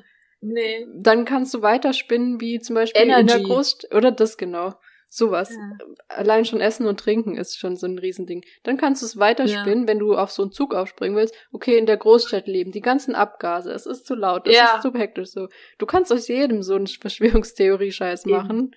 [0.40, 0.86] Nee.
[0.94, 3.42] Dann kannst du weiterspinnen, wie zum Beispiel in der Energy.
[3.42, 4.74] Großstadt, oder das genau.
[5.11, 5.50] Sowas.
[5.50, 5.78] Ja.
[6.09, 8.44] Allein schon Essen und Trinken ist schon so ein Riesending.
[8.62, 11.34] Dann kannst du es weiterspinnen, wenn du auf so einen Zug aufspringen willst.
[11.50, 14.76] Okay, in der Großstadt leben, die ganzen Abgase, es ist zu laut, es Ja.
[14.76, 15.48] ist zu hektisch so.
[15.78, 18.36] Du kannst aus jedem so einen Verschwörungstheorie-Scheiß Eben.
[18.36, 18.76] machen.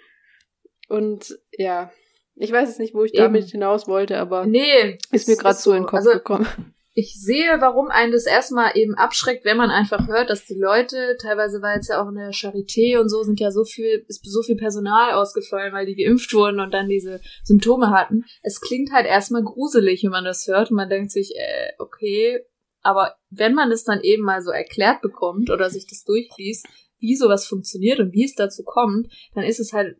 [0.87, 1.91] Und ja,
[2.35, 3.23] ich weiß jetzt nicht, wo ich Eben.
[3.23, 4.97] damit hinaus wollte, aber Nee.
[5.11, 6.47] ist mir gerade so in den Kopf Also, gekommen.
[6.93, 11.15] Ich sehe, warum einen das erstmal eben abschreckt, wenn man einfach hört, dass die Leute,
[11.21, 14.25] teilweise war jetzt ja auch in der Charité und so, sind ja so viel, ist
[14.25, 18.25] so viel Personal ausgefallen, weil die geimpft wurden und dann diese Symptome hatten.
[18.43, 22.41] Es klingt halt erstmal gruselig, wenn man das hört und man denkt sich, äh, okay,
[22.81, 26.65] aber wenn man es dann eben mal so erklärt bekommt oder sich das durchliest,
[26.99, 29.95] wie sowas funktioniert und wie es dazu kommt, dann ist es halt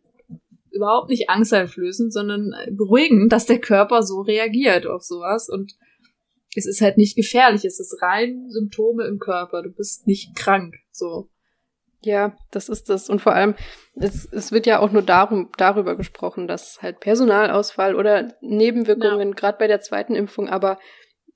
[0.70, 5.72] überhaupt nicht angsteinflößend, sondern beruhigend, dass der Körper so reagiert auf sowas und
[6.54, 9.62] es ist halt nicht gefährlich, es ist rein Symptome im Körper.
[9.62, 10.74] Du bist nicht krank.
[10.90, 11.28] So.
[12.04, 13.08] Ja, das ist das.
[13.08, 13.54] Und vor allem,
[13.94, 19.58] es, es wird ja auch nur darum, darüber gesprochen, dass halt Personalausfall oder Nebenwirkungen, gerade
[19.58, 20.78] bei der zweiten Impfung, aber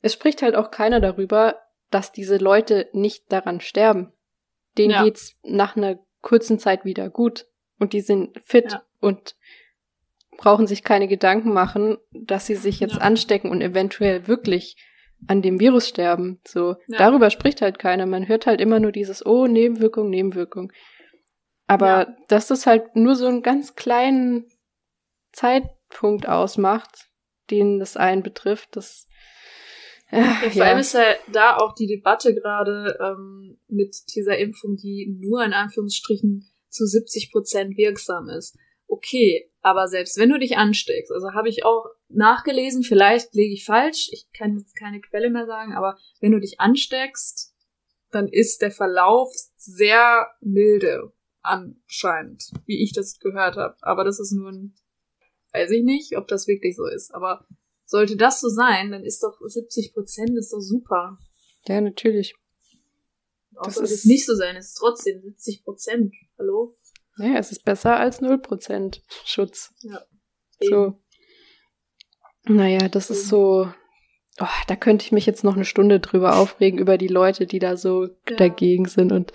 [0.03, 1.57] es spricht halt auch keiner darüber,
[1.91, 4.13] dass diese Leute nicht daran sterben.
[4.77, 5.05] Denen Ja.
[5.05, 7.47] geht's nach einer kurzen Zeit wieder gut
[7.79, 8.83] und die sind fit Ja.
[9.01, 9.37] und
[10.37, 13.01] brauchen sich keine Gedanken machen, dass sie sich jetzt Ja.
[13.03, 14.77] anstecken und eventuell wirklich
[15.27, 16.41] an dem Virus sterben.
[16.47, 16.99] So, Ja.
[16.99, 18.07] darüber spricht halt keiner.
[18.07, 20.73] Man hört halt immer nur dieses, oh, Nebenwirkung, Nebenwirkung.
[21.67, 22.17] Aber Ja.
[22.29, 24.47] dass das halt nur so einen ganz kleinen
[25.33, 27.09] Zeitpunkt ausmacht,
[27.51, 29.07] den das einen betrifft, das
[30.11, 34.77] äh, Ja, vor allem ist ja da auch die Debatte gerade ähm, mit dieser Impfung,
[34.77, 38.57] die nur in Anführungsstrichen zu 70 Prozent wirksam ist.
[38.89, 43.65] Okay, Aber selbst wenn du dich ansteckst, also habe ich auch nachgelesen, vielleicht lege ich
[43.65, 47.55] falsch, ich kann jetzt keine Quelle mehr sagen, aber wenn du dich ansteckst,
[48.11, 53.77] dann ist der Verlauf sehr milde anscheinend, wie ich das gehört habe.
[53.81, 54.75] Aber das ist nur ein,
[55.53, 57.15] weiß ich nicht, ob das wirklich so ist.
[57.15, 57.47] Aber
[57.85, 61.19] sollte das so sein, dann ist doch 70 Prozent ist doch super.
[61.67, 62.35] Ja, natürlich.
[63.57, 66.15] Auch das sollte es nicht so sein, es ist trotzdem 70 Prozent.
[66.39, 66.77] Hallo?
[67.17, 69.73] Naja, es ist besser als 0 Prozent Schutz.
[69.81, 70.05] Ja.
[70.61, 71.01] So.
[72.49, 73.69] Naja, das ist so,
[74.41, 77.59] oh, da könnte ich mich jetzt noch eine Stunde drüber aufregen, über die Leute, die
[77.59, 78.37] da so ja.
[78.37, 79.33] dagegen sind und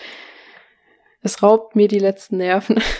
[1.21, 2.81] es raubt mir die letzten Nerven.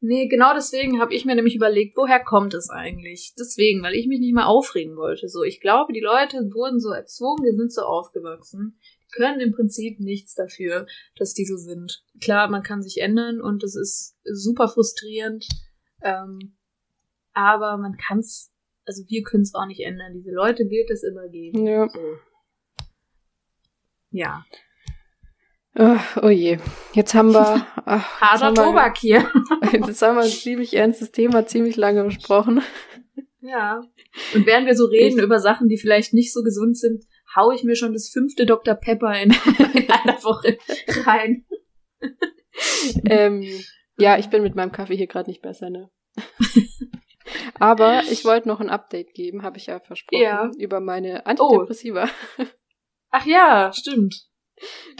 [0.00, 3.34] Nee, genau deswegen habe ich mir nämlich überlegt, woher kommt es eigentlich?
[3.38, 5.28] Deswegen, weil ich mich nicht mehr aufregen wollte.
[5.28, 9.52] So, ich glaube, die Leute wurden so erzogen, die sind so aufgewachsen, die können im
[9.52, 10.86] Prinzip nichts dafür,
[11.16, 12.04] dass die so sind.
[12.20, 15.48] Klar, man kann sich ändern und es ist super frustrierend,
[16.02, 16.56] ähm,
[17.32, 18.52] aber man kann es,
[18.88, 20.14] also wir können es auch nicht ändern.
[20.14, 21.66] Diese Leute wird es immer geben.
[21.66, 21.88] Ja.
[21.88, 21.98] So.
[24.10, 24.44] Ja.
[25.76, 26.58] Oh, oh je.
[26.94, 27.66] Jetzt haben wir.
[27.84, 29.30] Ach, Harter Tobak hier.
[29.72, 32.62] Jetzt haben wir ein ziemlich ernstes Thema ziemlich lange besprochen.
[33.40, 33.82] Ja.
[34.34, 37.04] Und während wir so reden ich, über Sachen, die vielleicht nicht so gesund sind,
[37.36, 38.74] hau ich mir schon das fünfte Dr.
[38.74, 39.30] Pepper in,
[39.74, 40.58] in einer Woche
[41.04, 41.44] rein.
[43.04, 43.46] ähm,
[43.98, 45.90] ja, ich bin mit meinem Kaffee hier gerade nicht besser, ne?
[47.58, 50.50] Aber ich wollte noch ein Update geben, habe ich ja versprochen, ja.
[50.58, 52.08] über meine Antidepressiva.
[52.38, 52.44] Oh.
[53.10, 54.28] Ach ja, stimmt.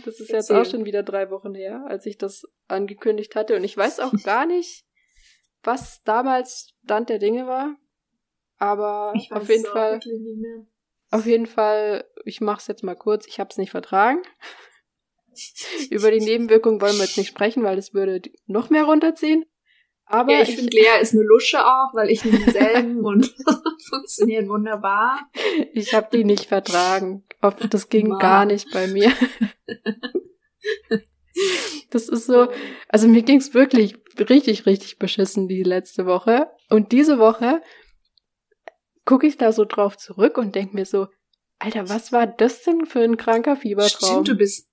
[0.05, 3.57] Das ist jetzt auch schon wieder drei Wochen her, als ich das angekündigt hatte.
[3.57, 4.85] Und ich weiß auch gar nicht,
[5.63, 7.77] was damals Stand der Dinge war.
[8.59, 10.01] Aber auf jeden Fall.
[11.11, 14.21] Auf jeden Fall, ich mach's jetzt mal kurz, ich hab's nicht vertragen.
[15.91, 19.47] Über die Nebenwirkungen wollen wir jetzt nicht sprechen, weil das würde noch mehr runterziehen.
[20.09, 23.35] Aber ja, ich, ich finde, Lea ist eine Lusche auch, weil ich nehme dieselben und
[23.89, 25.21] funktionieren wunderbar.
[25.73, 27.25] Ich habe die nicht vertragen.
[27.71, 28.19] Das ging wow.
[28.19, 29.13] gar nicht bei mir.
[31.91, 32.49] Das ist so,
[32.89, 36.51] also mir ging's wirklich richtig, richtig beschissen die letzte Woche.
[36.69, 37.63] Und diese Woche
[39.05, 41.07] gucke ich da so drauf zurück und denk mir so,
[41.59, 44.11] Alter, was war das denn für ein kranker Fiebertraum?
[44.11, 44.69] Stimmt, du bist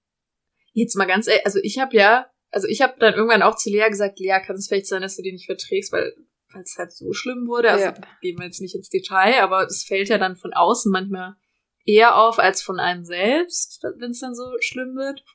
[0.73, 3.69] jetzt mal ganz ehrlich, also ich habe ja also ich habe dann irgendwann auch zu
[3.69, 6.15] Lea gesagt, Lea, kann es vielleicht sein, dass du die nicht verträgst, weil
[6.63, 7.69] es halt so schlimm wurde.
[7.69, 7.95] Also ja.
[8.21, 11.35] gehen wir jetzt nicht ins Detail, aber es fällt ja dann von außen manchmal
[11.83, 15.25] eher auf als von einem selbst, wenn es dann so schlimm wird.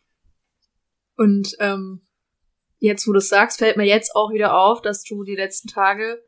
[1.14, 2.07] Und ähm,
[2.79, 5.68] jetzt, wo du es sagst, fällt mir jetzt auch wieder auf, dass du die letzten
[5.68, 6.25] Tage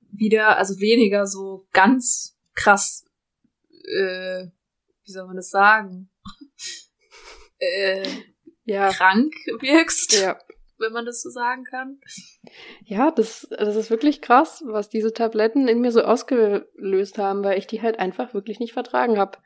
[0.00, 3.04] wieder, also weniger so ganz krass,
[3.70, 4.48] äh,
[5.04, 6.10] wie soll man das sagen?
[7.58, 8.02] äh,
[8.64, 8.90] ja.
[8.90, 10.20] krank wirkst.
[10.20, 10.38] Ja.
[10.76, 12.00] Wenn man das so sagen kann.
[12.84, 17.58] Ja, das, das ist wirklich krass, was diese Tabletten in mir so ausgelöst haben, weil
[17.58, 19.38] ich die halt einfach wirklich nicht vertragen habe.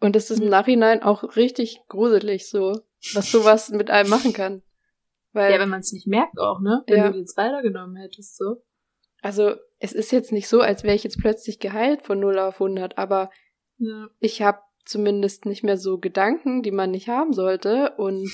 [0.00, 0.50] Und es ist im mhm.
[0.50, 2.80] Nachhinein auch richtig gruselig so,
[3.14, 4.62] was sowas mit einem machen kann.
[5.32, 6.82] Weil, ja, wenn man es nicht merkt auch, ne?
[6.86, 7.10] Wenn ja.
[7.10, 8.62] du jetzt weitergenommen hättest, so.
[9.22, 12.54] Also, es ist jetzt nicht so, als wäre ich jetzt plötzlich geheilt von 0 auf
[12.54, 13.30] 100, aber
[13.78, 14.08] ja.
[14.18, 17.94] ich habe zumindest nicht mehr so Gedanken, die man nicht haben sollte.
[17.96, 18.30] Und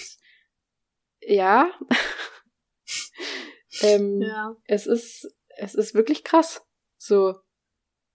[1.20, 1.70] ja,
[3.82, 4.56] ähm, ja.
[4.64, 5.28] es ist,
[5.58, 6.66] es ist wirklich krass.
[6.96, 7.36] So.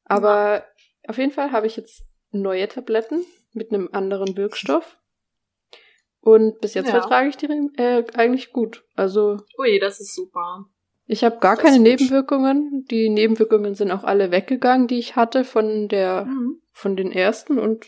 [0.03, 0.65] Aber ja.
[1.07, 4.97] auf jeden Fall habe ich jetzt neue Tabletten mit einem anderen Wirkstoff.
[6.19, 6.99] Und bis jetzt ja.
[6.99, 8.83] vertrage ich die äh, eigentlich gut.
[8.95, 9.37] Also.
[9.57, 10.65] Ui, das ist super.
[11.05, 12.85] Ich habe gar das keine Nebenwirkungen.
[12.89, 16.61] Die Nebenwirkungen sind auch alle weggegangen, die ich hatte von der, mhm.
[16.71, 17.87] von den ersten und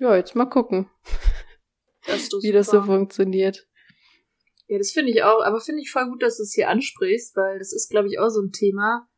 [0.00, 0.90] ja, jetzt mal gucken,
[2.06, 3.66] das wie das so funktioniert.
[4.66, 7.36] Ja, das finde ich auch, aber finde ich voll gut, dass du es hier ansprichst,
[7.36, 9.08] weil das ist, glaube ich, auch so ein Thema.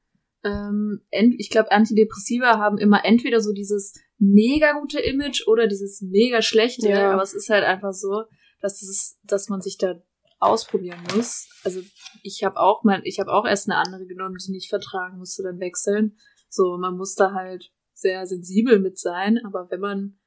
[0.45, 6.43] Ähm, ich glaube, Antidepressiva haben immer entweder so dieses mega gute Image oder dieses mega
[6.43, 7.13] schlechte, ja.
[7.13, 8.25] aber es ist halt einfach so,
[8.61, 10.03] dass es, dass man sich da
[10.41, 11.49] ausprobieren muss.
[11.65, 11.81] Also
[12.23, 15.43] ich habe auch mal, ich habe auch erst eine andere genommen, die nicht vertragen musste,
[15.43, 16.17] dann wechseln.
[16.49, 20.19] So, man muss da halt sehr sensibel mit sein, aber wenn man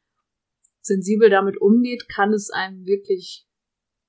[0.86, 3.46] sensibel damit umgeht, kann es einem wirklich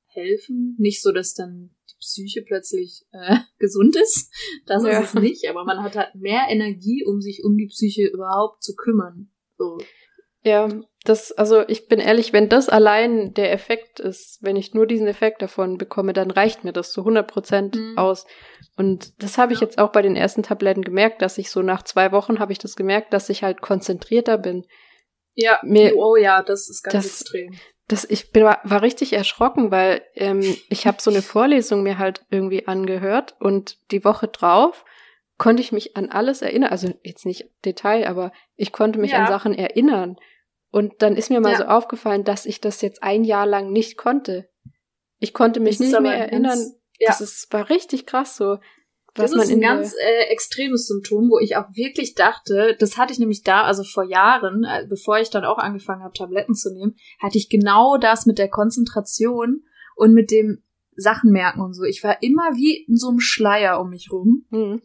[0.07, 0.77] helfen.
[0.79, 4.33] Nicht so, dass dann die Psyche plötzlich äh, gesund ist.
[4.67, 5.01] Das ja.
[5.01, 8.63] ist es nicht, aber man hat halt mehr Energie, um sich um die Psyche überhaupt
[8.63, 9.31] zu kümmern.
[9.57, 9.79] So.
[10.43, 10.69] Ja,
[11.05, 15.09] das, also ich bin ehrlich, wenn das allein der Effekt ist, wenn ich nur diesen
[15.09, 17.99] Effekt davon bekomme, dann reicht mir das zu 100 Prozent mhm.
[17.99, 18.27] aus.
[18.77, 21.83] Und das habe ich jetzt auch bei den ersten Tabletten gemerkt, dass ich so nach
[21.83, 24.65] zwei Wochen habe ich das gemerkt, dass ich halt konzentrierter bin.
[25.37, 27.55] Ja, mir, oh ja, das ist ganz das, extrem.
[27.89, 31.99] Das, ich bin, war, war richtig erschrocken, weil ähm, ich habe so eine Vorlesung mir
[31.99, 34.85] halt irgendwie angehört und die Woche drauf
[35.39, 36.71] konnte ich mich an alles erinnern.
[36.71, 39.19] Also jetzt nicht Detail, aber ich konnte mich ja.
[39.19, 40.17] an Sachen erinnern.
[40.71, 41.59] Und dann ist mir mal ja.
[41.59, 44.49] so aufgefallen, dass ich das jetzt ein Jahr lang nicht konnte.
[45.19, 46.59] Ich konnte mich das nicht mehr erinnern.
[46.59, 47.09] Ganz, ja.
[47.09, 48.59] Das ist, war richtig krass so.
[49.17, 53.19] Das ist ein ganz äh, extremes Symptom, wo ich auch wirklich dachte, das hatte ich
[53.19, 56.97] nämlich da, also vor Jahren, äh, bevor ich dann auch angefangen habe, Tabletten zu nehmen,
[57.19, 59.65] hatte ich genau das mit der Konzentration
[59.97, 60.63] und mit dem
[60.97, 61.85] Sachen merken und so.
[61.85, 64.47] Ich war immer wie in so einem Schleier um mich rum.
[64.51, 64.83] Mhm.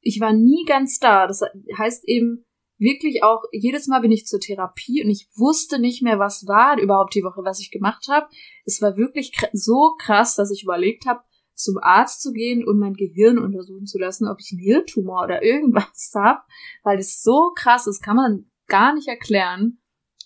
[0.00, 1.26] Ich war nie ganz da.
[1.26, 1.42] Das
[1.76, 2.44] heißt eben
[2.78, 6.80] wirklich auch, jedes Mal bin ich zur Therapie und ich wusste nicht mehr, was war
[6.80, 8.26] überhaupt die Woche, was ich gemacht habe.
[8.64, 11.20] Es war wirklich so krass, dass ich überlegt habe,
[11.58, 15.42] zum Arzt zu gehen und mein Gehirn untersuchen zu lassen, ob ich einen Hirntumor oder
[15.42, 16.40] irgendwas habe,
[16.84, 19.78] weil es so krass ist, kann man gar nicht erklären.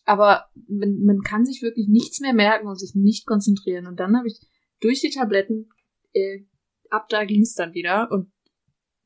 [0.05, 3.87] Aber man, man kann sich wirklich nichts mehr merken und sich nicht konzentrieren.
[3.87, 4.41] Und dann habe ich
[4.81, 5.71] durch die Tabletten,
[6.13, 6.41] äh,
[6.91, 8.11] ab da ging es dann wieder.
[8.11, 8.31] Und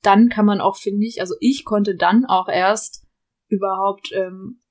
[0.03, 3.07] dann kann man auch, finde ich, also ich konnte dann auch erst
[3.49, 4.63] überhaupt ähm,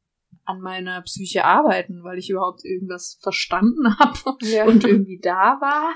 [0.43, 4.65] an meiner Psyche arbeiten, weil ich überhaupt irgendwas verstanden habe ja.
[4.65, 5.95] und irgendwie da war.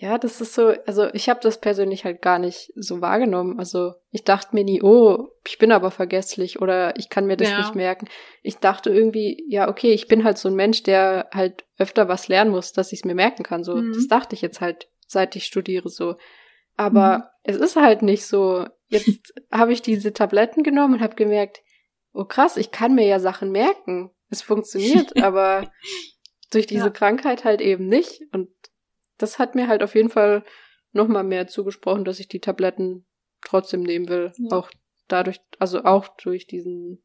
[0.00, 3.58] Ja, das ist so, also ich habe das persönlich halt gar nicht so wahrgenommen.
[3.58, 7.50] Also ich dachte mir nie, oh, ich bin aber vergesslich oder ich kann mir das
[7.50, 7.58] ja.
[7.58, 8.08] nicht merken.
[8.42, 12.28] Ich dachte irgendwie, ja, okay, ich bin halt so ein Mensch, der halt öfter was
[12.28, 13.62] lernen muss, dass ich es mir merken kann.
[13.62, 13.92] So, mhm.
[13.92, 16.14] das dachte ich jetzt halt, seit ich studiere so.
[16.78, 17.24] Aber mhm.
[17.42, 18.66] es ist halt nicht so.
[18.88, 21.60] Jetzt habe ich diese Tabletten genommen und habe gemerkt,
[22.14, 24.10] oh krass, ich kann mir ja Sachen merken.
[24.30, 25.70] Es funktioniert, aber
[26.52, 26.90] durch diese ja.
[26.90, 28.22] Krankheit halt eben nicht.
[28.32, 28.48] Und
[29.22, 30.44] das hat mir halt auf jeden Fall
[30.92, 33.06] nochmal mehr zugesprochen, dass ich die Tabletten
[33.44, 34.32] trotzdem nehmen will.
[34.36, 34.56] Ja.
[34.56, 34.70] Auch
[35.08, 37.02] dadurch, also auch durch diesen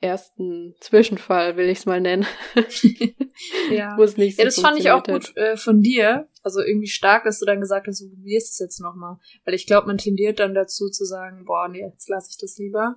[0.00, 2.26] ersten Zwischenfall, will ich es mal nennen.
[3.70, 3.96] ja.
[3.98, 6.28] Wo es nicht so ja, das fand ich auch gut äh, von dir.
[6.42, 9.18] Also irgendwie stark, dass du dann gesagt hast, du probierst es jetzt nochmal.
[9.44, 12.56] Weil ich glaube, man tendiert dann dazu zu sagen, boah, nee, jetzt lasse ich das
[12.56, 12.96] lieber.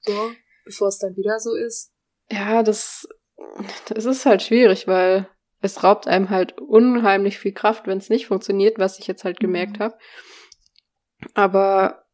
[0.00, 0.30] So,
[0.64, 1.92] bevor es dann wieder so ist.
[2.30, 3.08] Ja, das,
[3.88, 5.28] das ist halt schwierig, weil
[5.64, 9.40] es raubt einem halt unheimlich viel Kraft, wenn es nicht funktioniert, was ich jetzt halt
[9.40, 9.84] gemerkt mhm.
[9.84, 9.98] habe.
[11.32, 12.04] Aber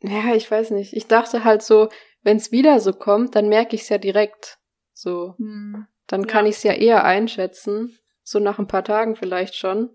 [0.00, 0.94] ja, ich weiß nicht.
[0.94, 1.88] Ich dachte halt so,
[2.22, 4.58] wenn es wieder so kommt, dann merke ich es ja direkt.
[4.92, 5.34] So.
[5.38, 5.86] Mhm.
[6.06, 6.26] Dann ja.
[6.26, 7.98] kann ich es ja eher einschätzen.
[8.22, 9.90] So nach ein paar Tagen vielleicht schon.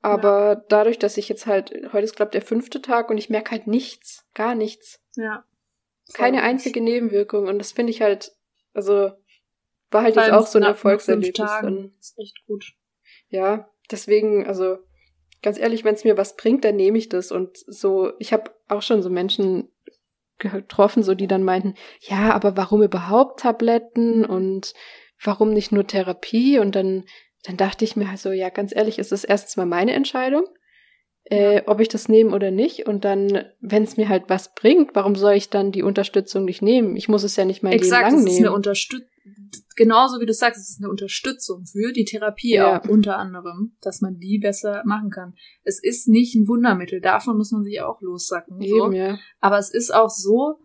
[0.00, 0.64] Aber ja.
[0.68, 3.66] dadurch, dass ich jetzt halt, heute ist, glaube der fünfte Tag und ich merke halt
[3.66, 4.26] nichts.
[4.34, 5.00] Gar nichts.
[5.16, 5.44] Ja.
[6.12, 7.48] Keine einzige Nebenwirkung.
[7.48, 8.32] Und das finde ich halt,
[8.72, 9.12] also
[9.94, 11.50] war halt jetzt auch so ein Erfolgserlebnis.
[11.62, 11.92] Dann.
[11.98, 12.74] ist echt gut.
[13.28, 14.76] Ja, deswegen, also
[15.42, 17.32] ganz ehrlich, wenn es mir was bringt, dann nehme ich das.
[17.32, 19.70] Und so, ich habe auch schon so Menschen
[20.38, 24.74] getroffen, so die dann meinten, ja, aber warum überhaupt Tabletten und
[25.22, 26.58] warum nicht nur Therapie?
[26.58, 27.04] Und dann,
[27.44, 30.46] dann dachte ich mir halt so, ja, ganz ehrlich, ist das erstens mal meine Entscheidung
[31.24, 32.86] äh, ob ich das nehme oder nicht.
[32.86, 36.62] Und dann, wenn es mir halt was bringt, warum soll ich dann die Unterstützung nicht
[36.62, 36.96] nehmen?
[36.96, 38.26] Ich muss es ja nicht mein Exakt, Leben lang nehmen.
[38.26, 39.08] Exakt, es ist eine Unterstützung.
[39.76, 42.78] Genauso wie du sagst, es ist eine Unterstützung für die Therapie ja.
[42.78, 45.34] auch unter anderem, dass man die besser machen kann.
[45.62, 48.60] Es ist nicht ein Wundermittel, davon muss man sich auch lossacken.
[48.60, 48.92] Eben, so.
[48.92, 49.18] ja.
[49.40, 50.58] Aber es ist auch so,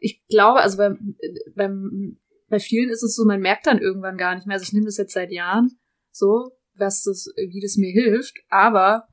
[0.00, 1.16] ich glaube, also beim,
[1.54, 2.18] beim,
[2.48, 4.54] bei vielen ist es so, man merkt dann irgendwann gar nicht mehr.
[4.54, 5.78] Also ich nehme das jetzt seit Jahren
[6.10, 9.08] so, was das, wie das mir hilft, aber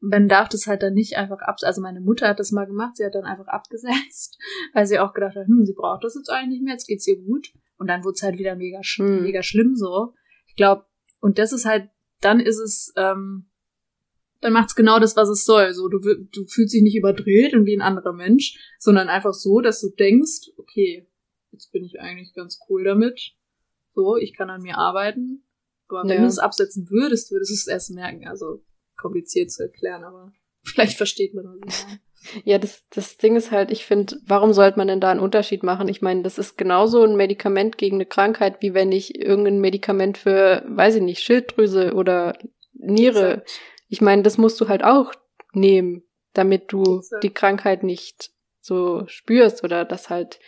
[0.00, 2.96] man darf das halt dann nicht einfach ab, also meine Mutter hat das mal gemacht,
[2.96, 4.38] sie hat dann einfach abgesetzt,
[4.72, 7.06] weil sie auch gedacht hat, hm, sie braucht das jetzt eigentlich nicht mehr, jetzt geht's
[7.06, 7.52] ihr gut.
[7.78, 9.22] Und dann wurde es halt wieder mega, sch hm.
[9.22, 10.14] mega schlimm so.
[10.46, 10.86] Ich glaube,
[11.20, 13.50] und das ist halt, dann ist es, ähm,
[14.40, 15.72] dann macht's genau das, was es soll.
[15.74, 19.60] So, du, du fühlst dich nicht überdreht und wie ein anderer Mensch, sondern einfach so,
[19.60, 21.08] dass du denkst, okay,
[21.52, 23.34] jetzt bin ich eigentlich ganz cool damit.
[23.94, 25.42] So, ich kann an mir arbeiten.
[25.88, 28.26] Aber wenn du es absetzen würdest, würdest du es erst merken.
[28.26, 28.62] Also
[28.96, 31.86] kompliziert zu erklären, aber vielleicht versteht man das.
[32.44, 35.62] Ja, das, das Ding ist halt, ich finde, warum sollte man denn da einen Unterschied
[35.62, 35.88] machen?
[35.88, 40.18] Ich meine, das ist genauso ein Medikament gegen eine Krankheit, wie wenn ich irgendein Medikament
[40.18, 42.36] für, weiß ich nicht, Schilddrüse oder
[42.72, 43.32] Niere.
[43.34, 43.50] Exakt.
[43.88, 45.12] Ich meine, das musst du halt auch
[45.52, 46.02] nehmen,
[46.32, 47.24] damit du Exakt.
[47.24, 50.40] die Krankheit nicht so spürst oder das halt,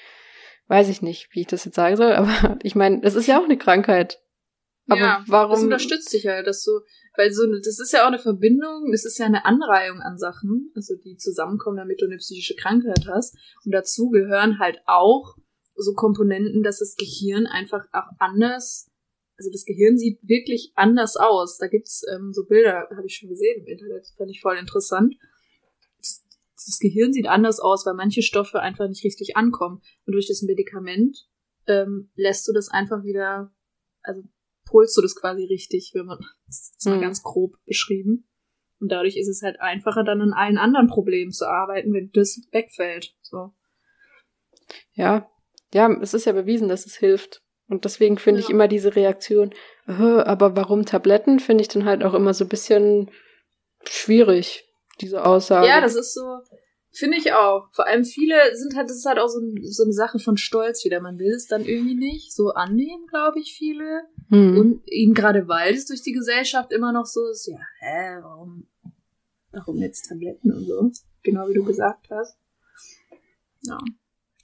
[0.67, 3.39] weiß ich nicht, wie ich das jetzt sagen soll, aber ich meine, das ist ja
[3.39, 4.21] auch eine Krankheit.
[4.89, 5.53] Aber ja, warum?
[5.53, 6.81] Das unterstützt dich halt, dass du
[7.19, 10.71] weil so, das ist ja auch eine Verbindung, das ist ja eine Anreihung an Sachen,
[10.77, 13.37] also die zusammenkommen, damit du eine psychische Krankheit hast.
[13.65, 15.37] Und dazu gehören halt auch
[15.75, 18.89] so Komponenten, dass das Gehirn einfach auch anders,
[19.37, 21.59] also das Gehirn sieht wirklich anders aus.
[21.59, 25.17] Da gibt's ähm, so Bilder, habe ich schon gesehen im Internet, fand ich voll interessant.
[25.99, 29.83] Das, das Gehirn sieht anders aus, weil manche Stoffe einfach nicht richtig ankommen.
[30.07, 31.29] Und durch das Medikament
[31.67, 33.53] ähm, lässt du das einfach wieder,
[34.03, 34.23] also
[34.69, 37.03] polst du das quasi richtig, wenn man, das ist mal mhm.
[37.03, 38.29] ganz grob beschrieben.
[38.81, 42.41] Und dadurch ist es halt einfacher, dann an allen anderen Problemen zu arbeiten, wenn das
[42.53, 43.15] wegfällt.
[43.23, 43.53] So.
[44.93, 45.29] Ja,
[45.73, 47.43] ja, es ist ja bewiesen, dass es hilft.
[47.69, 48.47] Und deswegen finde Ja.
[48.47, 49.53] ich immer diese Reaktion,
[49.87, 53.11] "Äh, aber warum Tabletten, finde ich dann halt auch immer so ein bisschen
[53.85, 54.65] schwierig,
[55.01, 55.67] diese Aussage.
[55.67, 56.23] Ja, das ist so,
[56.91, 57.69] finde ich auch.
[57.75, 60.85] Vor allem viele sind halt, das ist halt auch so, so eine Sache von Stolz
[60.85, 61.01] wieder.
[61.01, 64.03] Man will es dann irgendwie nicht so annehmen, glaube ich, viele.
[64.31, 64.59] Hm.
[64.59, 68.67] Und eben gerade weil es durch die Gesellschaft immer noch so ist, ja, hä, warum,
[69.53, 70.91] warum jetzt Tabletten und so?
[71.23, 72.37] Genau wie du gesagt hast.
[73.63, 73.79] Ja.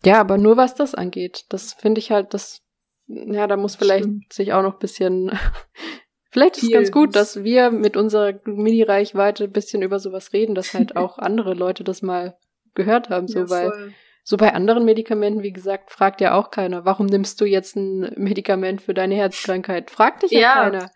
[0.05, 1.47] Ja, aber nur was das angeht.
[1.49, 2.63] Das finde ich halt, das,
[3.07, 4.33] ja, da muss vielleicht Stimmt.
[4.33, 5.31] sich auch noch ein bisschen,
[6.31, 10.55] vielleicht ist es ganz gut, dass wir mit unserer Mini-Reichweite ein bisschen über sowas reden,
[10.55, 12.37] dass halt auch andere Leute das mal
[12.75, 13.95] gehört haben, so, ja, weil.
[14.27, 18.11] So bei anderen Medikamenten, wie gesagt, fragt ja auch keiner, warum nimmst du jetzt ein
[18.17, 19.91] Medikament für deine Herzkrankheit?
[19.91, 20.55] Fragt dich ja, Ja.
[20.55, 20.91] keiner.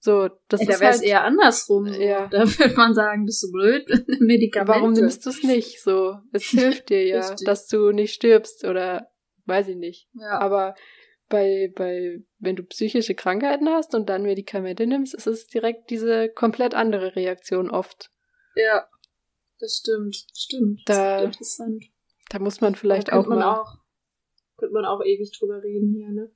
[0.00, 1.86] So, das Ey, da ist wäre es halt, eher andersrum.
[1.86, 2.26] Ja.
[2.30, 3.86] Da würde man sagen, bist du blöd?
[4.20, 4.68] Medikamente.
[4.78, 5.80] warum nimmst du es nicht?
[5.82, 9.08] So, es hilft dir ja, dass du nicht stirbst oder
[9.46, 10.08] weiß ich nicht.
[10.12, 10.38] Ja.
[10.40, 10.74] Aber
[11.30, 16.28] bei, bei, wenn du psychische Krankheiten hast und dann Medikamente nimmst, ist es direkt diese
[16.28, 18.10] komplett andere Reaktion oft.
[18.56, 18.86] ja.
[19.60, 20.16] Das stimmt.
[20.36, 20.82] Stimmt.
[20.84, 21.84] Das Da- ist interessant.
[22.34, 23.60] Da muss man vielleicht auch könnte man mal.
[23.60, 23.76] auch,
[24.56, 26.32] könnte man auch ewig drüber reden hier, ne?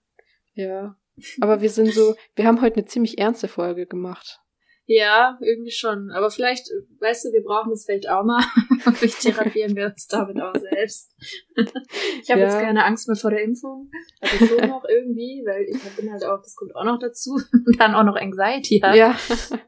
[0.54, 0.96] Ja.
[1.40, 4.38] Aber wir sind so, wir haben heute eine ziemlich ernste Folge gemacht.
[4.86, 6.12] Ja, irgendwie schon.
[6.12, 6.68] Aber vielleicht,
[7.00, 8.44] weißt du, wir brauchen das vielleicht auch mal.
[8.94, 11.16] vielleicht therapieren wir uns damit auch selbst.
[11.56, 12.46] ich habe Ja.
[12.46, 13.90] jetzt keine Angst mehr vor der Impfung.
[14.20, 17.40] Also schon noch irgendwie, weil ich bin halt auch, das kommt auch noch dazu.
[17.52, 18.94] Und dann auch noch Anxiety hat.
[18.94, 19.18] Ja.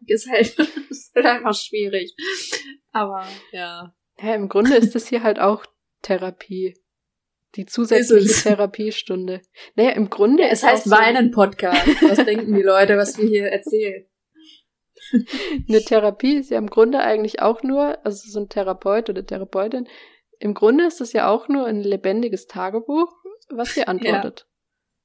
[0.07, 0.57] Ist halt,
[0.91, 2.15] ist halt einfach schwierig.
[2.93, 3.93] Aber ja.
[4.23, 4.35] ja.
[4.37, 5.65] Im Grunde ist das hier halt auch
[6.03, 6.75] Therapie.
[7.57, 8.43] Die zusätzliche es.
[8.45, 9.43] Therapiestunde.
[9.75, 11.87] Naja, im Grunde Es ist heißt so Weinen-Podcast.
[12.03, 14.07] Was denken die Leute, was wir hier erzählen?
[15.69, 19.89] eine Therapie ist ja im Grunde eigentlich auch nur, also so ein Therapeut oder Therapeutin,
[20.39, 23.13] im Grunde ist es ja auch nur ein lebendiges Tagebuch,
[23.51, 24.47] was dir antwortet.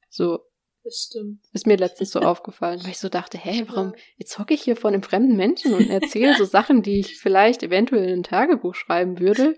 [0.09, 0.39] So,
[0.83, 1.41] Das stimmt.
[1.51, 4.75] Ist mir letztens so aufgefallen, weil ich so dachte, hä, warum, jetzt hocke ich hier
[4.75, 8.75] vor einem fremden Menschen und erzähle so Sachen, die ich vielleicht eventuell in ein Tagebuch
[8.75, 9.57] schreiben würde.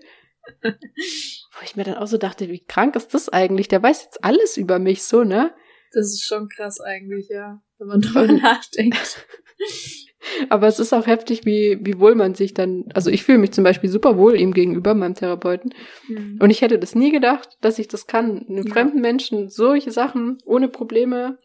[0.62, 3.68] Wo ich mir dann auch so dachte, wie krank ist das eigentlich?
[3.68, 5.54] Der weiß jetzt alles über mich, so, ne?
[5.92, 7.62] Das ist schon krass eigentlich, ja.
[7.78, 9.26] Wenn man drüber nachdenkt.
[10.50, 13.52] Aber es ist auch heftig, wie, wie wohl man sich dann, also ich fühle mich
[13.52, 15.72] zum Beispiel super wohl ihm gegenüber, meinem Therapeuten.
[16.06, 16.38] Hm.
[16.40, 18.72] Und ich hätte das nie gedacht, dass ich das kann, einem Ja.
[18.72, 21.38] fremden Menschen solche Sachen ohne Probleme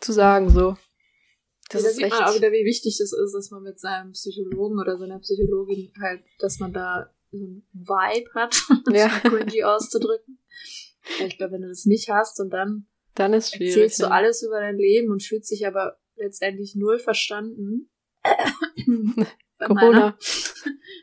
[0.00, 0.76] zu sagen, so.
[1.70, 3.78] Das da ist sieht echt, man auch wieder, wie wichtig das ist, dass man mit
[3.78, 9.08] seinem Psychologen oder seiner Psychologin halt, dass man da so ein Vibe hat, um Ja.
[9.08, 10.38] cringy auszudrücken.
[11.26, 13.74] Ich glaube, wenn du das nicht hast und dann dann ist schwierig.
[13.74, 14.10] erzählst du ja.
[14.10, 17.90] alles über dein Leben und fühlst dich aber letztendlich null verstanden.
[18.22, 19.90] bei Corona.
[19.90, 20.16] Meiner,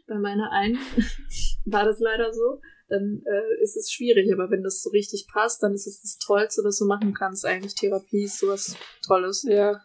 [0.08, 0.78] bei meiner einen
[1.66, 2.62] war das leider so.
[2.88, 6.18] Dann äh, ist es schwierig, aber wenn das so richtig passt, dann ist es das
[6.18, 7.46] Tollste, was du machen kannst.
[7.46, 8.76] Eigentlich Therapie ist sowas
[9.06, 9.46] Tolles.
[9.48, 9.80] Ja.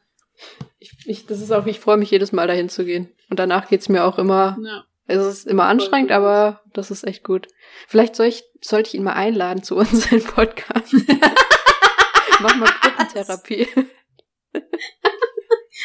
[0.78, 3.10] Ich, ich, das ist auch, ich freue mich jedes Mal dahin zu gehen.
[3.28, 4.84] Und danach geht's mir auch immer, Ja.
[5.06, 7.48] Es ist immer anstrengend, aber das ist echt gut.
[7.88, 10.94] Vielleicht soll ich, sollte ich ihn mal einladen zu unserem Podcast.
[12.40, 13.68] Mach mal Gruppentherapie.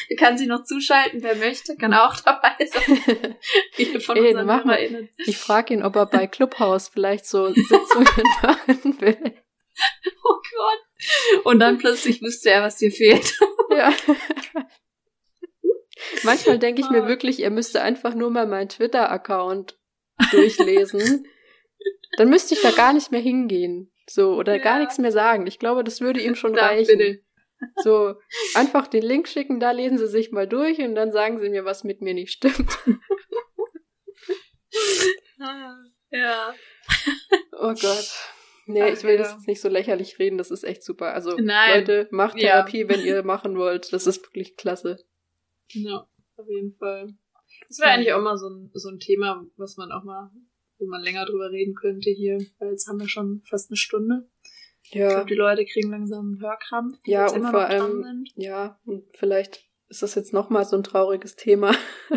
[0.10, 3.36] Er kann sich noch zuschalten, wer möchte, kann auch dabei sein.
[3.74, 4.48] Viele von Ey, unseren.
[4.48, 5.10] HörerInnen.
[5.18, 8.08] Ich frage ihn, ob er bei Clubhouse vielleicht so Sitzungen
[8.42, 9.36] machen will.
[10.24, 11.46] Oh Gott.
[11.46, 13.40] Und dann plötzlich wüsste er, was dir fehlt.
[13.72, 13.94] Ja.
[16.24, 17.08] Manchmal denke ich mir Ah.
[17.08, 19.78] wirklich, er müsste einfach nur mal meinen Twitter-Account
[20.32, 21.26] durchlesen.
[22.18, 23.92] Dann müsste ich da gar nicht mehr hingehen.
[24.10, 24.64] So, oder Ja.
[24.64, 25.46] gar nichts mehr sagen.
[25.48, 26.98] Ich glaube, das würde ihm schon Da, reichen.
[26.98, 27.22] bitte.
[27.84, 28.16] So,
[28.56, 31.66] einfach den Link schicken, da lesen sie sich mal durch und dann sagen sie mir,
[31.66, 32.70] was mit mir nicht stimmt.
[36.12, 36.54] Ja.
[37.54, 38.10] Oh Gott.
[38.66, 39.18] Nee, Ach, ich will ja.
[39.20, 41.14] das jetzt nicht so lächerlich reden, das ist echt super.
[41.14, 41.80] Also, Nein.
[41.80, 42.50] Leute, macht Ja.
[42.64, 43.92] Therapie, wenn ihr machen wollt.
[43.94, 44.98] Das ist wirklich klasse.
[45.74, 46.08] Ja,
[46.38, 47.14] auf jeden Fall.
[47.68, 50.32] Das wäre eigentlich auch mal so ein, so ein Thema, was man auch mal,
[50.78, 54.28] wo man länger drüber reden könnte hier, weil jetzt haben wir schon fast eine Stunde.
[54.84, 55.10] Ich Ja.
[55.10, 57.82] glaube, die Leute kriegen langsam einen Hörkrampf, die Ja, jetzt und immer vor noch dran
[57.82, 58.30] allem- sind.
[58.36, 61.76] Ja, und vielleicht ist das jetzt nochmal so ein trauriges Thema.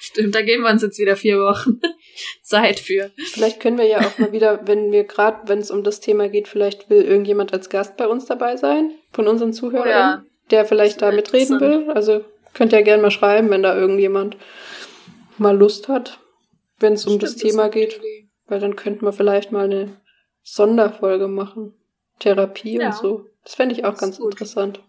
[0.00, 1.80] Stimmt, da geben wir uns jetzt wieder vier Wochen
[2.42, 3.10] Zeit für.
[3.32, 6.28] Vielleicht können wir ja auch mal wieder, wenn wir gerade, wenn es um das Thema
[6.28, 10.24] geht, vielleicht will irgendjemand als Gast bei uns dabei sein, von unseren Zuhörern, Ja.
[10.50, 11.90] Der vielleicht da mitreden will.
[11.90, 12.24] Also
[12.54, 14.36] könnt ihr gerne mal schreiben, wenn da irgendjemand
[15.36, 16.20] mal Lust hat,
[16.78, 17.96] wenn es um das Stimmt, Thema geht.
[17.98, 18.28] Idee.
[18.46, 20.00] Weil dann könnten wir vielleicht mal eine
[20.42, 21.74] Sonderfolge machen.
[22.18, 22.88] Therapie Ja.
[22.88, 23.26] und so.
[23.44, 24.32] Das fände ich auch ganz gut.
[24.32, 24.82] interessant.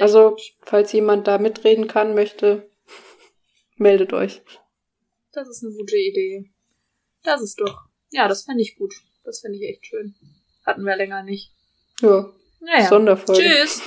[0.00, 2.68] Also, falls jemand da mitreden kann, möchte,
[3.76, 4.42] meldet euch.
[5.32, 6.50] Das ist eine gute Idee.
[7.22, 7.82] Das ist doch.
[8.10, 8.94] Ja, das fände ich gut.
[9.24, 10.14] Das fände ich echt schön.
[10.64, 11.50] Hatten wir länger nicht.
[12.00, 12.30] Ja,
[12.60, 12.88] Naja.
[12.88, 13.42] Sonderfolge.
[13.42, 13.80] Tschüss.